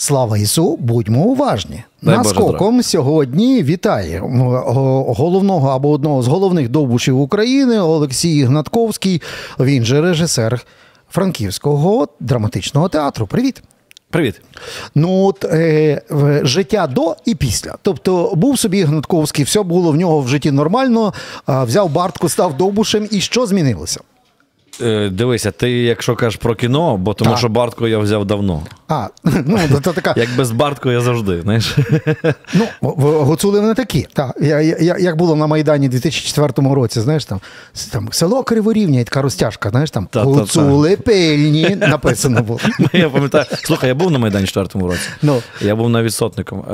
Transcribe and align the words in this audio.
Слава 0.00 0.38
Ісу, 0.38 0.76
будьмо 0.76 1.20
уважні. 1.20 1.84
Дай 2.02 2.16
Наскоком 2.16 2.82
сьогодні 2.82 3.62
вітає 3.62 4.20
головного 5.06 5.68
або 5.68 5.90
одного 5.90 6.22
з 6.22 6.26
головних 6.26 6.68
довбушів 6.68 7.20
України 7.20 7.80
Олексій 7.80 8.44
Гнатковський. 8.44 9.22
Він 9.58 9.84
же 9.84 10.00
режисер 10.00 10.66
Франківського 11.10 12.08
драматичного 12.20 12.88
театру. 12.88 13.26
Привіт. 13.26 13.62
Привіт. 14.10 14.40
Ну 14.94 15.24
от 15.24 15.44
е, 15.44 16.02
життя 16.42 16.86
до 16.86 17.16
і 17.24 17.34
після. 17.34 17.74
Тобто 17.82 18.32
був 18.34 18.58
собі 18.58 18.82
Гнатковський, 18.82 19.44
все 19.44 19.62
було 19.62 19.92
в 19.92 19.96
нього 19.96 20.20
в 20.20 20.28
житті 20.28 20.50
нормально. 20.50 21.12
Взяв 21.48 21.90
бартку, 21.90 22.28
став 22.28 22.56
довбушем, 22.56 23.08
і 23.10 23.20
що 23.20 23.46
змінилося? 23.46 24.00
Е, 24.82 25.08
дивися, 25.08 25.50
ти 25.50 25.70
якщо 25.70 26.16
кажеш 26.16 26.36
про 26.36 26.54
кіно, 26.54 26.96
бо 26.96 27.14
тому 27.14 27.30
так. 27.30 27.38
що 27.38 27.48
Бартку 27.48 27.86
я 27.86 27.98
взяв 27.98 28.24
давно. 28.24 28.62
А, 28.88 29.06
ну, 29.24 29.58
то 29.82 29.92
така... 29.92 30.14
Як 30.16 30.28
без 30.36 30.50
Бартку 30.50 30.90
я 30.90 31.00
завжди. 31.00 31.42
знаєш. 31.42 31.76
Ну, 32.54 32.66
Гуцули 33.24 33.60
не 33.60 33.74
такі. 33.74 34.06
Так. 34.12 34.36
Я, 34.40 34.60
я, 34.60 34.96
Як 34.98 35.16
було 35.16 35.36
на 35.36 35.46
Майдані 35.46 35.86
у 35.86 35.90
2004 35.90 36.74
році, 36.74 37.00
знаєш, 37.00 37.24
там 37.24 37.40
там 37.92 38.08
село 38.12 38.42
Криворівня 38.42 39.00
і 39.00 39.04
така 39.04 39.22
розтяжка, 39.22 39.70
знаєш, 39.70 39.90
там 39.90 40.08
та, 40.10 40.22
Гуцули 40.22 40.90
та, 40.90 40.96
та. 40.96 41.02
пильні 41.02 41.76
написано 41.80 42.42
було. 42.42 42.60
Я 42.92 43.10
пам'ятаю, 43.10 43.44
слухай, 43.64 43.88
я 43.88 43.94
був 43.94 44.10
на 44.10 44.18
Майдані 44.18 44.44
в 44.44 44.48
4 44.48 44.86
році. 44.86 45.00
Ну. 45.22 45.42
Я 45.60 45.76
був 45.76 45.90
навіть 45.90 46.14
сотником. 46.14 46.64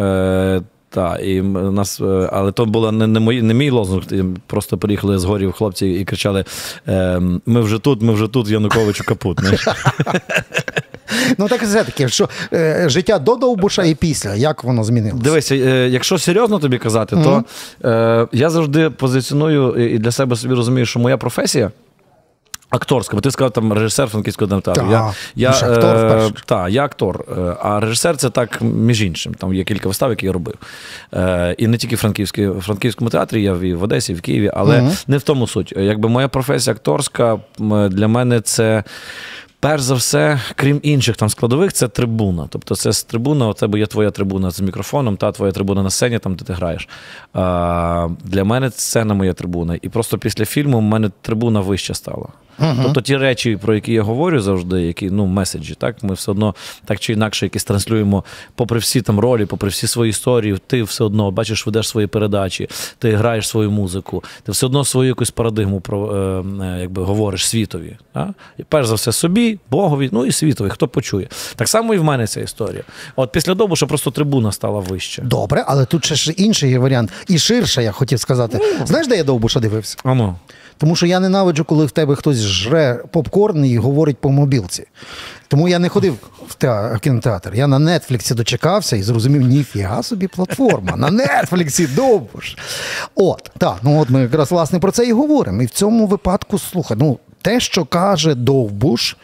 Так, 0.90 1.20
і 1.22 1.42
нас, 1.42 2.00
е, 2.00 2.30
але 2.32 2.52
то 2.52 2.66
було 2.66 2.92
не 2.92 3.06
не, 3.06 3.20
мої, 3.20 3.42
не 3.42 3.54
мій 3.54 3.70
лозунг. 3.70 4.02
Просто 4.46 4.78
приїхали 4.78 5.18
з 5.18 5.24
горів 5.24 5.52
хлопці 5.52 5.86
і 5.86 6.04
кричали: 6.04 6.44
ем, 6.86 7.40
Ми 7.46 7.60
вже 7.60 7.78
тут, 7.78 8.02
ми 8.02 8.12
вже 8.12 8.28
тут, 8.28 8.48
Януковичу 8.48 9.04
капут. 9.04 9.40
Ну 11.38 11.48
так 11.48 11.62
все 11.62 11.84
таки, 11.84 12.08
що 12.08 12.28
е, 12.52 12.88
життя 12.88 13.18
до 13.18 13.36
Довбуша 13.36 13.84
і 13.84 13.94
після, 13.94 14.34
як 14.34 14.64
воно 14.64 14.84
змінилося? 14.84 15.24
Дивися, 15.24 15.54
е, 15.54 15.88
якщо 15.88 16.18
серйозно 16.18 16.58
тобі 16.58 16.78
казати, 16.78 17.16
то 17.16 17.44
е, 17.88 18.26
я 18.32 18.50
завжди 18.50 18.90
позиціоную 18.90 19.94
і 19.94 19.98
для 19.98 20.10
себе 20.10 20.36
собі 20.36 20.54
розумію, 20.54 20.86
що 20.86 21.00
моя 21.00 21.16
професія. 21.16 21.70
Акторська, 22.70 23.16
бо 23.16 23.20
ти 23.20 23.30
сказав 23.30 23.50
там 23.50 23.72
режисер 23.72 24.08
франківського 24.08 24.60
театру. 24.60 24.90
Я 24.90 25.12
я, 25.34 25.50
актор 25.50 25.96
е, 25.96 26.30
та, 26.46 26.68
я 26.68 26.84
актор, 26.84 27.24
е, 27.38 27.56
а 27.62 27.80
режисер 27.80 28.16
це 28.16 28.30
так 28.30 28.62
між 28.62 29.02
іншим. 29.02 29.34
Там 29.34 29.54
є 29.54 29.64
кілька 29.64 29.88
вистав, 29.88 30.10
які 30.10 30.26
я 30.26 30.32
робив. 30.32 30.54
Е, 31.14 31.54
І 31.58 31.66
не 31.66 31.76
тільки 31.76 31.96
в 31.96 32.60
Франківському 32.60 33.10
театрі, 33.10 33.42
я 33.42 33.56
і 33.56 33.74
в 33.74 33.82
Одесі, 33.82 34.12
і 34.12 34.14
в 34.14 34.20
Києві, 34.20 34.50
але 34.54 34.80
угу. 34.80 34.90
не 35.06 35.18
в 35.18 35.22
тому 35.22 35.46
суть. 35.46 35.74
Якби 35.76 36.08
моя 36.08 36.28
професія 36.28 36.74
акторська 36.74 37.38
для 37.90 38.08
мене 38.08 38.40
це 38.40 38.84
перш 39.60 39.82
за 39.82 39.94
все, 39.94 40.40
крім 40.54 40.80
інших 40.82 41.16
там 41.16 41.28
складових, 41.28 41.72
це 41.72 41.88
трибуна. 41.88 42.46
Тобто, 42.50 42.76
це 42.76 42.92
з 42.92 43.04
трибуна, 43.04 43.48
у 43.48 43.52
тебе 43.52 43.78
є 43.78 43.86
твоя 43.86 44.10
трибуна 44.10 44.50
з 44.50 44.60
мікрофоном, 44.60 45.16
та 45.16 45.32
твоя 45.32 45.52
трибуна 45.52 45.82
на 45.82 45.90
сцені, 45.90 46.18
там 46.18 46.34
де 46.34 46.44
ти 46.44 46.52
граєш. 46.52 46.88
А, 47.32 48.08
Для 48.24 48.44
мене 48.44 48.70
сцена 48.70 49.14
моя 49.14 49.32
трибуна. 49.32 49.78
І 49.82 49.88
просто 49.88 50.18
після 50.18 50.44
фільму 50.44 50.78
в 50.78 50.82
мене 50.82 51.10
трибуна 51.22 51.60
вища 51.60 51.94
стала. 51.94 52.26
Uh-huh. 52.60 52.82
Тобто 52.82 53.00
ті 53.00 53.16
речі, 53.16 53.58
про 53.62 53.74
які 53.74 53.92
я 53.92 54.02
говорю 54.02 54.40
завжди, 54.40 54.82
які 54.82 55.10
ну 55.10 55.26
меседжі, 55.26 55.74
так 55.74 56.02
ми 56.02 56.14
все 56.14 56.30
одно 56.30 56.54
так 56.84 57.00
чи 57.00 57.12
інакше 57.12 57.46
якісь 57.46 57.64
транслюємо, 57.64 58.24
попри 58.54 58.78
всі 58.78 59.02
там 59.02 59.20
ролі, 59.20 59.46
попри 59.46 59.68
всі 59.68 59.86
свої 59.86 60.10
історії, 60.10 60.58
ти 60.66 60.82
все 60.82 61.04
одно 61.04 61.30
бачиш, 61.30 61.66
ведеш 61.66 61.88
свої 61.88 62.06
передачі, 62.06 62.68
ти 62.98 63.12
граєш 63.12 63.48
свою 63.48 63.70
музику, 63.70 64.24
ти 64.42 64.52
все 64.52 64.66
одно 64.66 64.84
свою 64.84 65.08
якусь 65.08 65.30
парадигму 65.30 65.80
про 65.80 66.16
е, 66.16 66.44
е, 66.64 66.80
якби 66.80 67.02
говориш 67.02 67.48
світові. 67.48 67.96
Так? 68.12 68.28
І 68.58 68.62
перш 68.62 68.86
за 68.88 68.94
все 68.94 69.12
собі, 69.12 69.58
Богові, 69.70 70.08
ну 70.12 70.26
і 70.26 70.32
світові, 70.32 70.68
хто 70.68 70.88
почує. 70.88 71.28
Так 71.56 71.68
само 71.68 71.94
і 71.94 71.98
в 71.98 72.04
мене 72.04 72.26
ця 72.26 72.40
історія. 72.40 72.82
От 73.16 73.32
після 73.32 73.54
добу, 73.54 73.76
що 73.76 73.86
просто 73.86 74.10
трибуна 74.10 74.52
стала 74.52 74.80
вище. 74.80 75.22
Добре, 75.22 75.64
але 75.66 75.84
тут 75.84 76.04
ще 76.04 76.14
ж 76.14 76.32
інший 76.32 76.78
варіант. 76.78 77.12
І 77.28 77.38
ширше, 77.38 77.82
я 77.82 77.92
хотів 77.92 78.20
сказати. 78.20 78.58
Ну. 78.80 78.86
Знаєш, 78.86 79.08
де 79.08 79.16
я 79.16 79.24
довбуша 79.24 79.60
дивився? 79.60 79.96
Ану. 80.04 80.36
Тому 80.78 80.96
що 80.96 81.06
я 81.06 81.20
ненавиджу, 81.20 81.64
коли 81.64 81.86
в 81.86 81.90
тебе 81.90 82.14
хтось 82.14 82.36
жре 82.36 83.04
попкорн 83.10 83.64
і 83.64 83.78
говорить 83.78 84.18
по 84.18 84.30
мобілці. 84.30 84.86
Тому 85.48 85.68
я 85.68 85.78
не 85.78 85.88
ходив 85.88 86.16
в, 86.48 86.54
театр, 86.54 86.96
в 86.96 87.00
кінотеатр. 87.00 87.54
Я 87.54 87.66
на 87.66 87.78
Нетфліксі 87.78 88.34
дочекався 88.34 88.96
і 88.96 89.02
зрозумів, 89.02 89.42
ніфіга 89.42 90.02
собі 90.02 90.26
платформа. 90.26 90.96
На 90.96 91.10
Нетфліксі 91.10 91.86
довбуш. 91.86 92.56
От, 93.14 93.50
так, 93.58 93.76
ну 93.82 94.00
от 94.00 94.10
ми 94.10 94.20
якраз 94.20 94.50
власне 94.50 94.78
про 94.78 94.92
це 94.92 95.06
і 95.06 95.12
говоримо. 95.12 95.62
І 95.62 95.66
в 95.66 95.70
цьому 95.70 96.06
випадку, 96.06 96.58
слухай, 96.58 96.96
ну 97.00 97.18
те, 97.42 97.60
що 97.60 97.84
каже 97.84 98.34
Довбуш, 98.34 99.16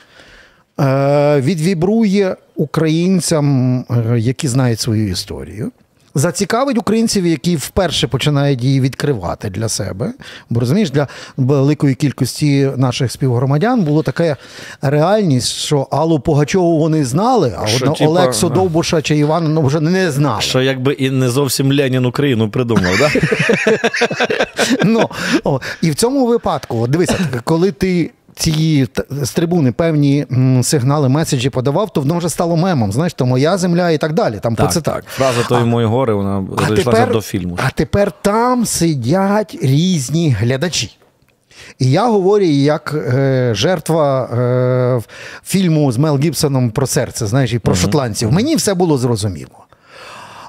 е, 0.81 1.41
відвібрує 1.41 2.37
українцям, 2.57 3.79
е, 3.79 4.19
які 4.19 4.49
знають 4.49 4.81
свою 4.81 5.09
історію 5.09 5.73
зацікавить 6.15 6.79
українців, 6.79 7.27
які 7.27 7.57
вперше 7.57 8.07
починають 8.07 8.65
її 8.65 8.81
відкривати 8.81 9.51
для 9.51 9.69
себе. 9.69 10.13
Бо 10.51 10.61
розумієш, 10.61 10.91
для 10.91 11.09
великої 11.37 11.95
кількості 11.95 12.71
наших 12.77 13.13
співгромадян 13.13 13.83
було 13.83 14.03
така 14.03 14.37
реальність, 14.83 15.53
що 15.53 15.89
Аллу 15.91 16.21
Погачову 16.21 16.79
вони 16.79 17.05
знали, 17.05 17.57
а 17.63 17.67
що, 17.67 17.91
типа, 17.91 18.11
Олексу 18.11 18.49
Довбуша 18.49 19.03
чи 19.03 19.17
Івана 19.17 19.49
ну, 19.49 19.63
вже 19.63 19.81
не 19.81 20.11
знали. 20.11 20.43
Що 20.43 20.63
якби 20.63 20.93
і 20.93 21.11
не 21.11 21.31
зовсім 21.31 21.73
Ленін 21.73 22.07
Україну 22.07 22.51
придумав, 22.51 22.99
так? 22.99 23.13
Ну, 24.85 25.11
І 25.83 25.91
в 25.91 25.95
цьому 25.95 26.27
випадку, 26.27 26.87
дивися, 26.87 27.19
коли 27.45 27.73
ти 27.73 28.11
ці 28.35 28.89
з 29.11 29.31
трибуни 29.31 29.73
певні 29.73 30.27
сигнали, 30.63 31.09
меседжі 31.09 31.51
подавав, 31.51 31.93
то 31.93 32.01
воно 32.01 32.19
вже 32.19 32.29
стало 32.29 32.57
мемом. 32.57 32.93
Знаєш, 32.93 33.15
то 33.15 33.27
моя 33.27 33.59
земля 33.59 33.91
і 33.91 33.99
так 33.99 34.13
далі. 34.13 34.39
Там 34.43 34.57
так, 34.57 34.73
так. 34.73 35.05
Фраза 35.07 35.43
тої 35.43 35.65
мої 35.65 35.87
гори, 35.87 36.15
вона 36.15 36.47
зайшлася 36.69 37.07
до 37.07 37.21
фільму. 37.21 37.59
А 37.67 37.71
тепер 37.71 38.13
там 38.23 38.67
сидять 38.67 39.59
різні 39.63 40.31
глядачі. 40.31 40.91
І 41.79 41.91
я 41.91 42.07
говорю 42.09 42.45
як 42.45 42.95
е, 42.95 43.53
жертва 43.55 44.25
е, 44.25 45.03
фільму 45.45 45.93
з 45.93 45.99
Мел 45.99 46.19
Гібсоном 46.19 46.71
про 46.71 46.87
серце, 46.87 47.27
знаєш, 47.27 47.53
і 47.53 47.59
про 47.59 47.75
uh-huh. 47.75 47.81
шотландців. 47.81 48.33
Мені 48.33 48.57
все 48.57 48.75
було 48.75 48.99
зрозуміло. 48.99 49.67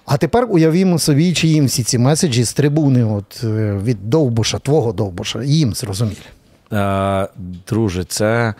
А 0.06 0.18
тепер 0.18 0.48
уявімо 0.50 1.00
собі, 1.00 1.34
чи 1.34 1.48
їм 1.48 1.66
всі 1.66 1.84
ці 1.84 1.98
меседжі 1.98 2.44
з 2.44 2.54
трибуни 2.54 3.04
от, 3.04 3.44
е, 3.44 3.80
від 3.84 4.10
Довбуша, 4.10 4.60
твого 4.60 4.94
Довбуша, 4.94 5.44
їм 5.44 5.74
зрозумілі. 5.74 6.18
Е, 6.74 7.28
друже, 7.68 8.04
це 8.04 8.54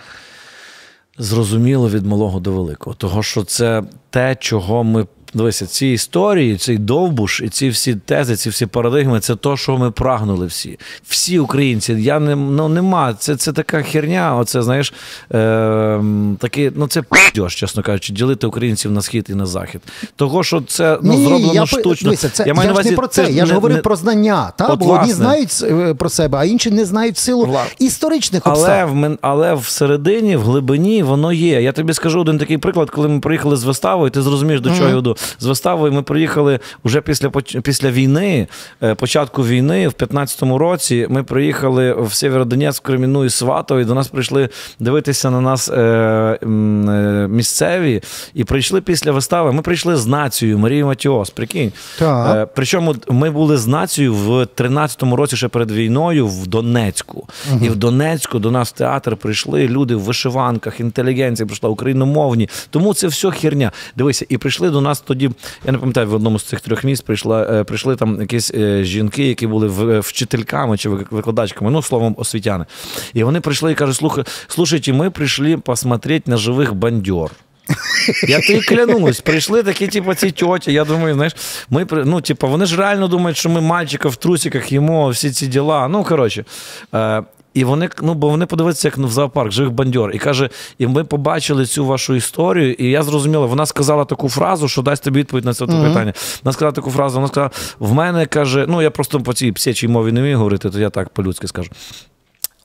зрозуміло 1.18 1.90
від 1.90 2.06
малого 2.06 2.40
до 2.40 2.52
великого. 2.52 2.96
Того, 2.96 3.24
що 3.24 3.44
це 3.44 3.84
те, 4.10 4.36
чого 4.36 4.84
ми 4.84 5.08
Дивися, 5.34 5.66
ці 5.66 5.88
історії, 5.88 6.58
цей 6.58 6.78
довбуш, 6.78 7.42
і 7.42 7.50
ці 7.50 7.70
всі 7.70 7.96
тези, 7.96 8.36
ці 8.36 8.50
всі 8.50 8.66
парадигми 8.66 9.20
це 9.20 9.36
то, 9.36 9.58
що 9.58 9.78
ми 9.78 9.92
прагнули 9.92 10.46
всі. 10.46 10.80
Всі 11.08 11.40
українці. 11.40 11.94
Я 11.94 12.20
не 12.20 12.36
ну 12.36 12.70
нема. 12.70 13.14
Це 13.14 13.36
це 13.36 13.52
така 13.52 13.82
херня. 13.82 14.36
Оце 14.36 14.62
знаєш, 14.62 14.94
е, 15.34 16.04
такі, 16.40 16.72
ну 16.76 16.88
це 16.88 17.04
п'єш, 17.34 17.56
чесно 17.56 17.84
кажучи, 17.84 18.14
ділити 18.14 18.48
українців 18.48 18.92
на 18.92 19.02
схід 19.02 19.26
і 19.30 19.34
на 19.34 19.46
захід. 19.46 19.82
Того, 20.16 20.44
що 20.44 20.62
це 20.62 21.00
ну, 21.02 21.14
Ні, 21.14 21.26
зроблено 21.26 21.54
я, 21.54 21.66
штучно. 21.66 22.10
Дивися, 22.10 22.30
це, 22.30 22.44
я 22.48 22.54
маю 22.54 22.70
я 22.70 22.82
ж 22.84 22.90
не 22.90 22.96
про 22.96 23.08
це. 23.08 23.26
це 23.26 23.32
я 23.32 23.46
ж 23.46 23.54
говорю 23.54 23.74
не, 23.74 23.82
про 23.82 23.96
знання. 23.96 24.52
Та? 24.58 24.68
От, 24.68 24.80
Бо 24.80 24.86
власне. 24.86 25.02
одні 25.02 25.14
знають 25.14 25.64
е, 25.64 25.94
про 25.94 26.10
себе, 26.10 26.38
а 26.38 26.46
інші 26.46 26.72
не 26.72 26.86
знають 26.86 27.18
силу 27.18 27.46
Вла... 27.46 27.64
історичних 27.80 28.48
обставин. 28.48 29.18
Але 29.22 29.54
в 29.54 29.54
але 29.54 29.54
всередині, 29.54 30.36
в 30.36 30.42
глибині, 30.42 31.04
воно 31.04 31.34
є. 31.34 31.62
Я 31.62 31.72
тобі 31.72 31.94
скажу 31.94 32.22
один 32.22 32.38
такий 32.38 32.58
приклад, 32.58 32.90
коли 32.90 33.08
ми 33.08 33.20
приїхали 33.20 33.56
з 33.56 33.64
виставою, 33.64 34.12
ти 34.12 34.22
зрозумієш, 34.22 34.62
до 34.62 34.70
чого 34.70 34.82
mm-hmm. 34.82 34.94
я 34.94 34.98
йду 34.98 35.18
з 35.40 35.46
виставою. 35.46 35.94
Ми 35.94 36.02
приїхали 36.02 36.60
вже 36.84 37.02
після 37.02 37.30
після 37.64 37.92
війни, 37.92 38.48
е, 38.84 38.96
початку 38.96 39.46
війни, 39.46 39.88
в 39.88 39.92
15-му 39.92 40.58
році. 40.58 41.08
Ми 41.10 41.24
приїхали 41.24 41.94
в 41.94 42.14
Сєвєродонецьк, 42.14 42.84
Креміну 42.84 43.26
і 43.26 43.30
Сватово, 43.30 43.82
і 43.82 43.86
до 43.86 43.94
нас 43.94 44.08
прийшли 44.08 44.50
дивитися 44.80 45.32
на 45.32 45.42
нас 45.42 45.70
е, 45.70 45.74
е, 45.74 46.48
місцеві. 47.30 48.02
І 48.34 48.44
прийшли 48.44 48.82
після 48.82 49.12
вистави. 49.12 49.52
Ми 49.52 49.62
прийшли 49.62 49.96
з 49.96 50.08
нацією 50.08 50.60
Марії 50.60 50.84
Матіос. 50.84 51.30
Прикинь. 51.30 51.72
Так. 52.00 52.50
Причому 52.56 52.96
ми 53.10 53.30
були 53.30 53.58
з 53.58 53.68
нацією 53.68 54.14
в 54.14 54.30
13-му 54.30 55.16
році, 55.16 55.38
ще 55.38 55.48
перед 55.48 55.72
війною, 55.72 56.28
в 56.28 56.48
Донецьку. 56.48 57.28
Угу. 57.52 57.66
І 57.66 57.70
в 57.70 57.76
Донецьку 57.76 58.40
до 58.40 58.52
нас 58.52 58.70
в 58.70 58.72
театр 58.72 59.16
прийшли 59.16 59.68
люди 59.68 59.96
в 59.96 60.00
вишиванках, 60.00 60.80
інтелігенція 60.80 61.48
прийшла 61.48 61.70
україномовні. 61.70 62.50
Тому 62.70 62.94
це 62.94 63.08
все 63.08 63.32
херня. 63.32 63.72
Дивися, 63.96 64.26
і 64.30 64.38
прийшли 64.38 64.70
до 64.70 64.82
нас 64.82 65.00
тоді 65.14 65.30
я 65.66 65.72
не 65.72 65.78
пам'ятаю, 65.78 66.08
в 66.08 66.14
одному 66.14 66.40
з 66.40 66.44
цих 66.44 66.62
трьох 66.62 66.84
місць 66.84 67.02
прийшла, 67.02 67.44
е, 67.44 67.64
прийшли 67.64 67.96
там 67.96 68.22
якісь 68.22 68.52
е, 68.54 68.84
жінки, 68.84 69.28
які 69.28 69.48
були 69.48 70.00
вчительками 70.00 70.78
чи 70.78 70.90
викладачками, 70.90 71.72
ну, 71.72 71.82
словом, 71.82 72.16
освітяни. 72.18 72.66
І 73.14 73.24
вони 73.24 73.42
прийшли 73.42 73.72
і 73.72 73.76
кажуть, 73.76 73.96
слухай, 73.96 74.24
слушайте, 74.48 74.94
ми 74.94 75.10
прийшли 75.10 75.58
посмотреть 75.58 76.28
на 76.28 76.38
живих 76.38 76.74
бандьор. 76.74 77.32
Я 78.28 78.42
тобі 78.42 78.62
клянусь, 78.62 79.22
прийшли 79.22 79.64
такі, 79.64 79.88
типу, 79.88 80.14
ці 80.14 80.32
тьоті. 80.32 80.74
Я 80.74 80.86
думаю, 80.86 81.14
знаєш, 81.14 81.36
ми 81.70 81.88
ну, 81.92 82.22
типу, 82.22 82.48
вони 82.48 82.66
ж 82.66 82.78
реально 82.78 83.08
думають, 83.08 83.38
що 83.38 83.50
ми 83.50 83.62
мальчика 83.62 84.10
в 84.10 84.16
трусиках 84.16 84.72
їмо 84.72 85.10
всі 85.10 85.32
ці 85.32 85.48
діла. 85.48 85.88
Ну, 85.88 86.04
коротше. 86.04 86.46
Е, 86.96 87.24
І 87.54 87.64
вони, 87.64 87.90
ну, 88.02 88.14
бо 88.14 88.30
вони 88.30 88.46
подивилися, 88.46 88.88
як 88.88 88.98
в 88.98 89.08
зоопарк, 89.08 89.52
живих 89.52 89.72
бандьор. 89.72 90.12
І 90.16 90.20
каже, 90.20 90.50
і 90.78 90.88
ми 90.88 91.04
побачили 91.04 91.66
цю 91.66 91.86
вашу 91.86 92.16
історію, 92.16 92.74
і 92.74 92.86
я 92.86 93.04
зрозуміла, 93.04 93.46
вона 93.46 93.66
сказала 93.66 94.06
таку 94.06 94.30
фразу, 94.30 94.68
що 94.68 94.82
дасть 94.82 95.04
тобі 95.04 95.20
відповідь 95.20 95.46
на 95.46 95.54
це 95.54 95.66
mm-hmm. 95.66 95.88
питання. 95.88 96.14
Вона 96.44 96.54
сказала 96.54 96.72
таку 96.72 96.92
фразу, 96.92 97.16
вона 97.16 97.28
сказала: 97.28 97.52
в 97.80 97.94
мене 97.94 98.26
каже, 98.26 98.66
ну 98.70 98.82
я 98.82 98.92
просто 98.92 99.20
по 99.20 99.34
цій 99.34 99.52
псячій 99.52 99.88
мові 99.88 100.12
не 100.12 100.22
вмію 100.22 100.38
говорити, 100.38 100.70
то 100.70 100.80
я 100.80 100.90
так 100.90 101.10
по-людськи 101.10 101.48
скажу. 101.48 101.70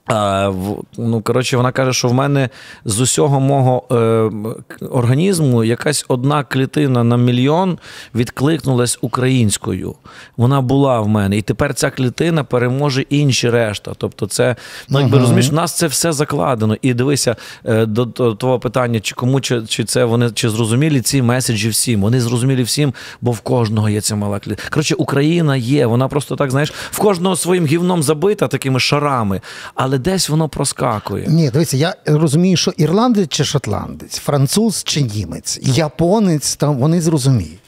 Ну, 0.09 1.21
коротше, 1.23 1.57
вона 1.57 1.71
каже, 1.71 1.93
що 1.93 2.07
в 2.07 2.13
мене 2.13 2.49
з 2.85 2.99
усього 2.99 3.39
мого 3.39 3.83
е, 3.91 4.85
організму 4.87 5.63
якась 5.63 6.05
одна 6.07 6.43
клітина 6.43 7.03
на 7.03 7.17
мільйон 7.17 7.77
відкликнулась 8.15 8.97
українською. 9.01 9.95
Вона 10.37 10.61
була 10.61 10.99
в 10.99 11.07
мене. 11.07 11.37
І 11.37 11.41
тепер 11.41 11.73
ця 11.73 11.89
клітина 11.89 12.43
переможе 12.43 13.01
інші 13.01 13.49
решта. 13.49 13.91
Тобто, 13.97 14.27
це 14.27 14.55
ну, 14.89 14.99
якби 14.99 15.13
ага. 15.13 15.21
розумієш, 15.21 15.49
в 15.49 15.53
нас 15.53 15.77
це 15.77 15.87
все 15.87 16.11
закладено. 16.11 16.75
І 16.81 16.93
дивися 16.93 17.35
е, 17.65 17.85
до, 17.85 18.05
до 18.05 18.35
того 18.35 18.59
питання, 18.59 18.99
чи 18.99 19.15
кому 19.15 19.41
чи, 19.41 19.61
чи 19.67 19.83
це 19.83 20.05
вони 20.05 20.31
чи 20.31 20.49
зрозумілі 20.49 21.01
ці 21.01 21.21
меседжі 21.21 21.69
всім. 21.69 22.01
Вони 22.01 22.21
зрозумілі 22.21 22.63
всім, 22.63 22.93
бо 23.21 23.31
в 23.31 23.39
кожного 23.39 23.89
є 23.89 24.01
ця 24.01 24.15
мала 24.15 24.39
клітина. 24.39 24.69
Коротше, 24.69 24.95
Україна 24.95 25.55
є. 25.55 25.85
Вона 25.85 26.07
просто 26.07 26.35
так, 26.35 26.51
знаєш, 26.51 26.73
в 26.91 26.99
кожного 26.99 27.35
своїм 27.35 27.65
гівном 27.65 28.03
забита 28.03 28.47
такими 28.47 28.79
шарами. 28.79 29.41
Але 29.75 29.98
десь 29.99 30.29
воно 30.29 30.49
проскакує. 30.49 31.25
Ні, 31.27 31.49
дивіться, 31.49 31.77
я 31.77 31.95
розумію, 32.05 32.57
що 32.57 32.71
ірландець 32.71 33.29
чи 33.29 33.43
шотландець, 33.43 34.17
француз 34.17 34.83
чи 34.83 35.01
німець, 35.01 35.59
японець, 35.61 36.55
там 36.55 36.77
вони 36.77 37.01
зрозуміють. 37.01 37.59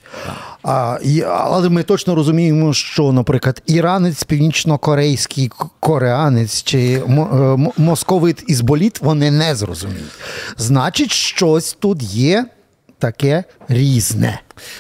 А, 0.64 0.98
Але 1.28 1.70
ми 1.70 1.84
точно 1.84 2.16
розуміємо, 2.16 2.74
що, 2.74 3.12
наприклад, 3.12 3.62
іранець, 3.66 4.24
північно-корейський 4.24 5.52
кореанець 5.80 6.64
чи 6.64 6.80
е, 6.80 7.72
московит 7.78 8.44
із 8.48 8.62
боліт 8.62 9.02
вони 9.02 9.32
не 9.32 9.56
зрозуміють. 9.56 10.12
Значить, 10.58 11.12
щось 11.12 11.74
тут 11.74 12.04
є 12.04 12.46
таке 13.00 13.44
різне. 13.68 14.40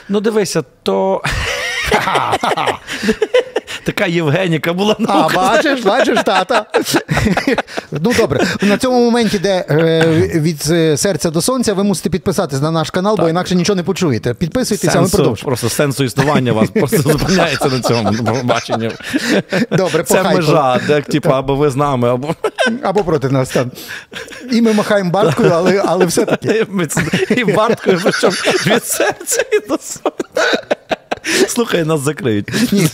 Ну, 0.09 0.19
дивися, 0.19 0.63
то. 0.83 1.21
Така 3.83 4.05
Євгеніка 4.05 4.73
була 4.73 4.95
на 4.99 5.07
А, 5.09 5.29
бачиш, 5.35 5.81
бачиш, 5.83 6.19
тата. 6.25 6.65
Ну 7.91 8.13
добре, 8.17 8.47
на 8.61 8.77
цьому 8.77 9.05
моменті, 9.05 9.39
де 9.39 9.65
е, 9.69 10.05
від 10.35 10.61
серця 10.99 11.29
до 11.29 11.41
сонця, 11.41 11.73
ви 11.73 11.83
мусите 11.83 12.09
підписатись 12.09 12.61
на 12.61 12.71
наш 12.71 12.89
канал, 12.89 13.17
бо 13.19 13.29
інакше 13.29 13.55
нічого 13.55 13.75
не 13.75 13.83
почуєте. 13.83 14.33
Підписуйтеся, 14.33 14.97
а 14.99 15.01
ми 15.01 15.09
продовжуємо. 15.09 15.47
Просто 15.47 15.69
сенсу 15.69 16.03
існування 16.03 16.53
вас 16.53 16.69
просто 16.69 16.97
зупиняється 17.01 17.69
на 17.69 17.79
цьому 17.79 18.11
баченні. 18.43 18.91
Добре, 19.71 20.03
Це 20.03 20.23
межа, 20.23 20.79
де 20.87 21.01
типу, 21.01 21.29
або 21.29 21.55
ви 21.55 21.69
з 21.69 21.75
нами, 21.75 22.09
або 22.09 22.35
або 22.83 23.03
проти 23.03 23.29
нас. 23.29 23.49
там. 23.49 23.71
І 24.51 24.61
ми 24.61 24.73
махаємо 24.73 25.11
барткою, 25.11 25.51
але 25.53 25.83
але 25.85 26.05
все-таки. 26.05 26.65
І 27.37 27.43
барткою, 27.43 27.99
причому 28.03 28.33
від 28.65 28.85
серця 28.85 29.41
і 29.51 29.59
до 29.67 29.77
сонця. 29.77 30.65
Слухай, 31.47 31.85
нас 31.85 31.99
закриють. 31.99 32.47
Ні, 32.71 32.87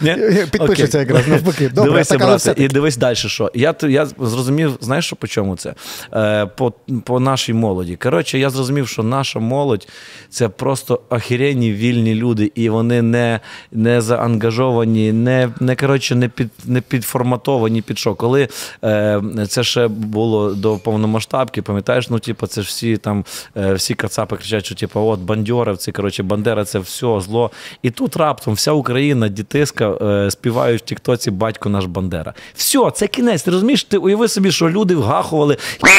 Ні? 0.00 0.16
Підпишеться 0.50 0.98
якраз 0.98 1.28
навпаки. 1.28 1.68
Добре, 1.68 1.90
Дивися, 1.90 2.18
брате, 2.18 2.54
і 2.56 2.68
дивись 2.68 2.96
далі, 2.96 3.16
що. 3.16 3.50
Я 3.54 3.74
я 3.82 4.06
зрозумів, 4.06 4.78
знаєш, 4.80 5.04
що 5.06 5.16
по 5.16 5.26
чому 5.26 5.56
це? 5.56 5.74
Е, 6.12 6.46
По 6.46 6.72
по 7.04 7.20
нашій 7.20 7.52
молоді. 7.52 7.96
Коротше, 7.96 8.38
я 8.38 8.50
зрозумів, 8.50 8.88
що 8.88 9.02
наша 9.02 9.38
молодь 9.38 9.88
це 10.30 10.48
просто 10.48 11.00
охеренні 11.10 11.72
вільні 11.72 12.14
люди, 12.14 12.52
і 12.54 12.68
вони 12.68 13.02
не 13.02 13.40
не 13.72 14.00
заангажовані, 14.00 15.12
не 15.12 15.48
не, 15.60 15.76
коротше, 15.76 16.14
не, 16.14 16.28
під, 16.28 16.48
не 16.64 16.80
підформатовані 16.80 17.82
під 17.82 17.98
що. 17.98 18.14
Коли 18.14 18.48
е, 18.84 19.22
це 19.48 19.64
ще 19.64 19.88
було 19.88 20.54
до 20.54 20.76
повномасштабки, 20.76 21.62
пам'ятаєш, 21.62 22.10
ну, 22.10 22.18
типу, 22.18 22.46
це 22.46 22.62
ж 22.62 22.68
всі 22.68 22.96
там, 22.96 23.24
е, 23.56 23.74
всі 23.74 23.94
кацапи 23.94 24.36
кричать, 24.36 24.64
що 24.64 24.74
типу, 24.74 25.00
от 25.00 25.20
бандьоровці, 25.20 25.92
коротше, 25.92 26.22
Бандера, 26.22 26.64
це 26.64 26.78
все 26.78 27.20
зло. 27.20 27.50
І 27.82 27.90
тут 27.90 28.16
раптом 28.16 28.54
вся 28.54 28.72
Україна, 28.72 29.28
дітиска, 29.28 29.88
е, 29.90 30.30
співають 30.30 30.82
в 30.82 30.84
Тіктоці 30.84 31.30
Батько 31.30 31.68
наш 31.68 31.84
Бандера. 31.84 32.34
Все, 32.54 32.90
це 32.94 33.06
кінець. 33.06 33.42
Ти 33.42 33.50
розумієш? 33.50 33.84
Ти 33.84 33.96
уяви 33.96 34.28
собі, 34.28 34.52
що 34.52 34.70
люди 34.70 34.94
вгахували 34.94 35.56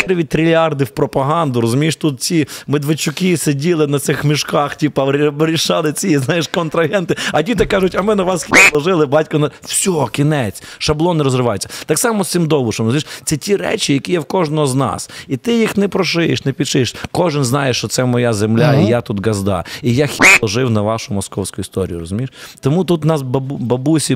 від 0.07 0.29
трильярди 0.29 0.83
в 0.83 0.89
пропаганду. 0.89 1.61
Розумієш, 1.61 1.95
тут 1.95 2.21
ці 2.21 2.47
медведчуки 2.67 3.37
сиділи 3.37 3.87
на 3.87 3.99
цих 3.99 4.23
мішках, 4.23 4.75
типу, 4.75 5.11
рішали 5.39 5.93
ці 5.93 6.17
знаєш, 6.17 6.47
контрагенти. 6.47 7.15
А 7.31 7.41
діти 7.41 7.65
кажуть, 7.65 7.95
а 7.95 8.01
ми 8.01 8.15
на 8.15 8.23
вас 8.23 8.49
ложили, 8.73 9.05
батько 9.05 9.39
на 9.39 9.51
все, 9.61 9.91
кінець, 10.11 10.63
шаблон 10.77 11.17
не 11.17 11.23
розривається. 11.23 11.69
Так 11.85 11.99
само 11.99 12.23
з 12.23 12.29
цим 12.29 12.47
довбушем. 12.47 12.85
Розумієш? 12.85 13.07
Це 13.23 13.37
ті 13.37 13.55
речі, 13.55 13.93
які 13.93 14.11
є 14.11 14.19
в 14.19 14.25
кожного 14.25 14.67
з 14.67 14.75
нас. 14.75 15.09
І 15.27 15.37
ти 15.37 15.53
їх 15.53 15.77
не 15.77 15.87
прошиєш, 15.87 16.45
не 16.45 16.51
підшиєш. 16.51 16.95
Кожен 17.11 17.43
знає, 17.43 17.73
що 17.73 17.87
це 17.87 18.05
моя 18.05 18.33
земля, 18.33 18.73
і 18.73 18.85
я 18.85 19.01
тут 19.01 19.27
газда. 19.27 19.63
І 19.81 19.95
я 19.95 20.09
жив 20.43 20.69
на 20.69 20.81
вашу 20.81 21.13
московську 21.13 21.60
історію, 21.61 21.99
розумієш? 21.99 22.29
Тому 22.59 22.83
тут 22.83 23.05
нас 23.05 23.21
бабу, 23.21 23.57
бабусі 23.57 24.15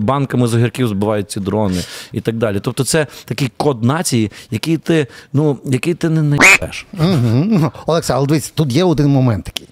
банками 0.00 0.46
з 0.46 0.54
огірків 0.54 0.88
збивають 0.88 1.30
ці 1.30 1.40
дрони 1.40 1.80
і 2.12 2.20
так 2.20 2.36
далі. 2.36 2.60
Тобто, 2.60 2.84
це 2.84 3.06
такий 3.24 3.50
код 3.56 3.84
нації, 3.84 4.32
який 4.50 4.76
ти 4.76 5.06
ну, 5.32 5.58
який 5.64 5.94
ти 5.94 6.08
не 6.08 6.20
знайдеш. 6.20 6.86
Угу. 6.92 7.70
Але 7.86 8.02
дивіться, 8.26 8.52
тут 8.54 8.72
є 8.72 8.84
один 8.84 9.08
момент 9.08 9.44
такий. 9.44 9.68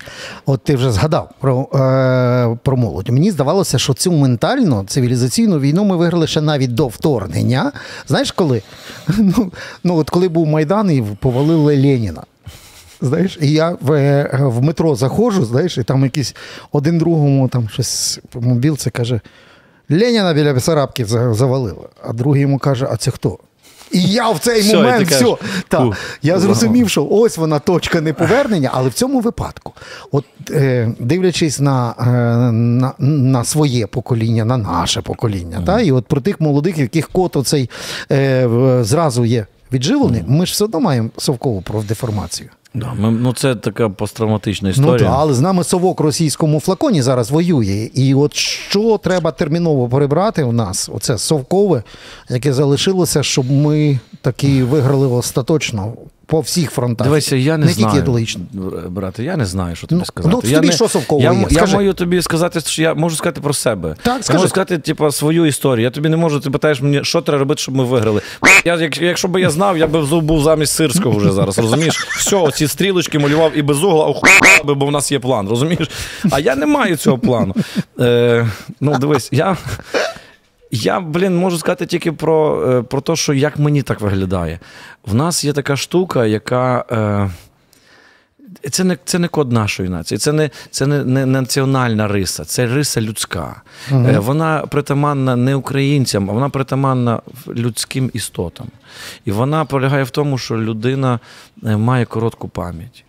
От 0.46 0.64
ти 0.64 0.76
вже 0.76 0.92
згадав 0.92 1.30
про 1.40 1.68
е, 1.74 2.58
про 2.62 2.76
молодь. 2.76 3.08
Мені 3.08 3.30
здавалося, 3.30 3.78
що 3.78 3.94
цю 3.94 4.12
ментальну 4.12 4.84
цивілізаційну 4.86 5.60
війну 5.60 5.84
ми 5.84 5.96
виграли 5.96 6.26
ще 6.26 6.40
навіть 6.40 6.74
до 6.74 6.86
вторгнення. 6.86 7.72
Знаєш 8.06 8.32
коли? 8.32 8.62
Ну, 9.18 9.52
ну 9.84 9.96
от 9.96 10.10
коли 10.10 10.28
був 10.28 10.46
Майдан 10.46 10.90
і 10.90 11.02
повалили 11.20 11.76
Леніна. 11.76 12.22
Знаєш, 13.04 13.38
і 13.40 13.52
я 13.52 13.76
в 13.80 13.92
е, 13.92 14.38
в 14.40 14.62
метро 14.62 14.96
заходжу, 14.96 15.44
знаєш, 15.44 15.78
і 15.78 15.82
там 15.82 16.04
якийсь 16.04 16.34
один 16.72 16.98
другому 16.98 17.48
там 17.48 17.68
щось 17.68 18.20
мобілці 18.34 18.90
каже: 18.90 19.20
Леніна 19.90 20.34
біля 20.34 20.54
Бесарабки 20.54 21.04
завалила. 21.04 21.88
А 22.02 22.12
другий 22.12 22.42
йому 22.42 22.58
каже: 22.58 22.88
А 22.90 22.96
це 22.96 23.10
хто? 23.10 23.38
І 23.92 24.02
я 24.02 24.30
в 24.30 24.38
цей 24.38 24.60
все, 24.60 24.76
момент 24.76 25.08
все, 25.08 25.36
та, 25.68 25.90
я 26.22 26.38
зрозумів, 26.38 26.90
що 26.90 27.06
ось 27.10 27.36
вона 27.36 27.58
точка 27.58 28.00
неповернення, 28.00 28.70
але 28.72 28.88
в 28.88 28.92
цьому 28.92 29.20
випадку, 29.20 29.72
от 30.12 30.24
е, 30.50 30.92
дивлячись 30.98 31.60
на 31.60 31.94
е, 31.98 32.04
на, 32.52 32.92
на 32.98 33.44
своє 33.44 33.86
покоління, 33.86 34.44
на 34.44 34.56
наше 34.56 35.02
покоління, 35.02 35.58
mm. 35.60 35.64
та, 35.64 35.80
і 35.80 35.92
от 35.92 36.06
про 36.06 36.20
тих 36.20 36.40
молодих, 36.40 36.78
яких 36.78 37.08
кот 37.08 37.36
оцей 37.36 37.70
е, 38.10 38.48
зразу 38.82 39.24
є 39.24 39.46
відживлений, 39.72 40.20
mm. 40.20 40.30
ми 40.30 40.46
ж 40.46 40.52
все 40.52 40.64
одно 40.64 40.80
маємо 40.80 41.10
совкову 41.18 41.62
профдеформацію. 41.62 42.48
Да, 42.74 42.94
ми, 42.94 43.10
ну 43.10 43.32
Це 43.32 43.54
така 43.54 43.88
посттравматична 43.88 44.68
історія. 44.68 44.92
Ну, 44.92 44.98
так, 44.98 45.08
Але 45.10 45.34
з 45.34 45.40
нами 45.40 45.64
совок 45.64 46.00
російському 46.00 46.60
флаконі 46.60 47.02
зараз 47.02 47.30
воює. 47.30 47.90
І 47.94 48.14
от 48.14 48.34
що 48.34 48.98
треба 48.98 49.30
терміново 49.30 49.88
прибрати 49.88 50.42
у 50.42 50.52
нас, 50.52 50.90
оце 50.94 51.18
совкове, 51.18 51.82
яке 52.28 52.52
залишилося, 52.52 53.22
щоб 53.22 53.50
ми 53.50 53.98
таки 54.20 54.64
виграли 54.64 55.06
остаточно 55.06 55.92
по 56.34 56.40
всіх 56.40 56.70
фронтах. 56.70 57.06
Дивися, 57.06 57.36
я 57.36 57.56
не, 57.56 57.66
не 57.66 57.72
знаю, 57.72 57.98
ідеологічно. 57.98 58.42
брате, 58.88 59.24
я 59.24 59.36
не 59.36 59.46
знаю, 59.46 59.76
що 59.76 59.86
тобі 59.86 59.98
ну, 59.98 60.04
сказати. 60.04 60.36
Ну, 60.42 60.50
я 60.50 60.56
тобі 60.56 60.68
не, 60.68 60.72
що 60.72 60.88
совково 60.88 61.22
я, 61.22 61.32
є? 61.32 61.46
Я 61.50 61.66
можу 61.66 61.94
тобі 61.94 62.22
сказати, 62.22 62.60
що 62.60 62.82
я 62.82 62.94
можу 62.94 63.16
сказати 63.16 63.40
про 63.40 63.54
себе. 63.54 63.96
Так, 64.02 64.24
скажи. 64.24 64.36
Я 64.36 64.38
можу 64.38 64.48
сказати, 64.48 64.78
типу, 64.78 65.10
свою 65.10 65.46
історію. 65.46 65.84
Я 65.84 65.90
тобі 65.90 66.08
не 66.08 66.16
можу, 66.16 66.40
ти 66.40 66.50
питаєш 66.50 66.80
мені, 66.80 67.04
що 67.04 67.20
треба 67.20 67.38
робити, 67.38 67.62
щоб 67.62 67.76
ми 67.76 67.84
виграли. 67.84 68.20
Я, 68.64 68.76
як, 68.76 69.02
Якщо 69.02 69.28
б 69.28 69.40
я 69.40 69.50
знав, 69.50 69.78
я 69.78 69.86
б 69.86 70.20
був 70.20 70.42
замість 70.42 70.72
сирського 70.72 71.18
вже 71.18 71.32
зараз. 71.32 71.58
Розумієш? 71.58 72.06
Все, 72.10 72.36
оці 72.36 72.68
стрілочки 72.68 73.18
малював 73.18 73.58
і 73.58 73.62
без 73.62 73.84
угла, 73.84 74.04
охуя, 74.04 74.32
бо 74.64 74.86
в 74.86 74.90
нас 74.90 75.12
є 75.12 75.18
план. 75.18 75.48
Розумієш? 75.48 75.90
А 76.30 76.40
я 76.40 76.56
не 76.56 76.66
маю 76.66 76.96
цього 76.96 77.18
плану. 77.18 77.54
Е, 78.00 78.48
Ну, 78.80 78.98
дивись, 78.98 79.28
я. 79.32 79.56
Я, 80.74 81.00
блін, 81.00 81.36
можу 81.36 81.58
сказати 81.58 81.86
тільки 81.86 82.12
про 82.12 82.68
е, 82.70 82.82
про 82.82 83.00
те, 83.00 83.16
що 83.16 83.32
як 83.32 83.58
мені 83.58 83.82
так 83.82 84.00
виглядає. 84.00 84.58
В 85.06 85.14
нас 85.14 85.44
є 85.44 85.52
така 85.52 85.76
штука, 85.76 86.26
яка. 86.26 86.84
Е, 86.90 87.30
це 88.70 88.84
не 88.84 88.98
це 89.04 89.18
не 89.18 89.28
код 89.28 89.52
нашої 89.52 89.88
нації, 89.88 90.18
це 90.18 90.32
не 90.32 90.50
це 90.70 90.86
не, 90.86 91.04
не 91.04 91.26
національна 91.26 92.08
риса, 92.08 92.44
це 92.44 92.66
риса 92.66 93.00
людська. 93.00 93.62
Угу. 93.90 94.06
Вона 94.18 94.66
притаманна 94.66 95.36
не 95.36 95.54
українцям, 95.54 96.30
а 96.30 96.32
вона 96.32 96.48
притаманна 96.48 97.20
людським 97.48 98.10
істотам. 98.14 98.66
І 99.24 99.32
вона 99.32 99.64
полягає 99.64 100.04
в 100.04 100.10
тому, 100.10 100.38
що 100.38 100.56
людина 100.56 101.20
має 101.62 102.04
коротку 102.04 102.48
пам'ять. 102.48 103.04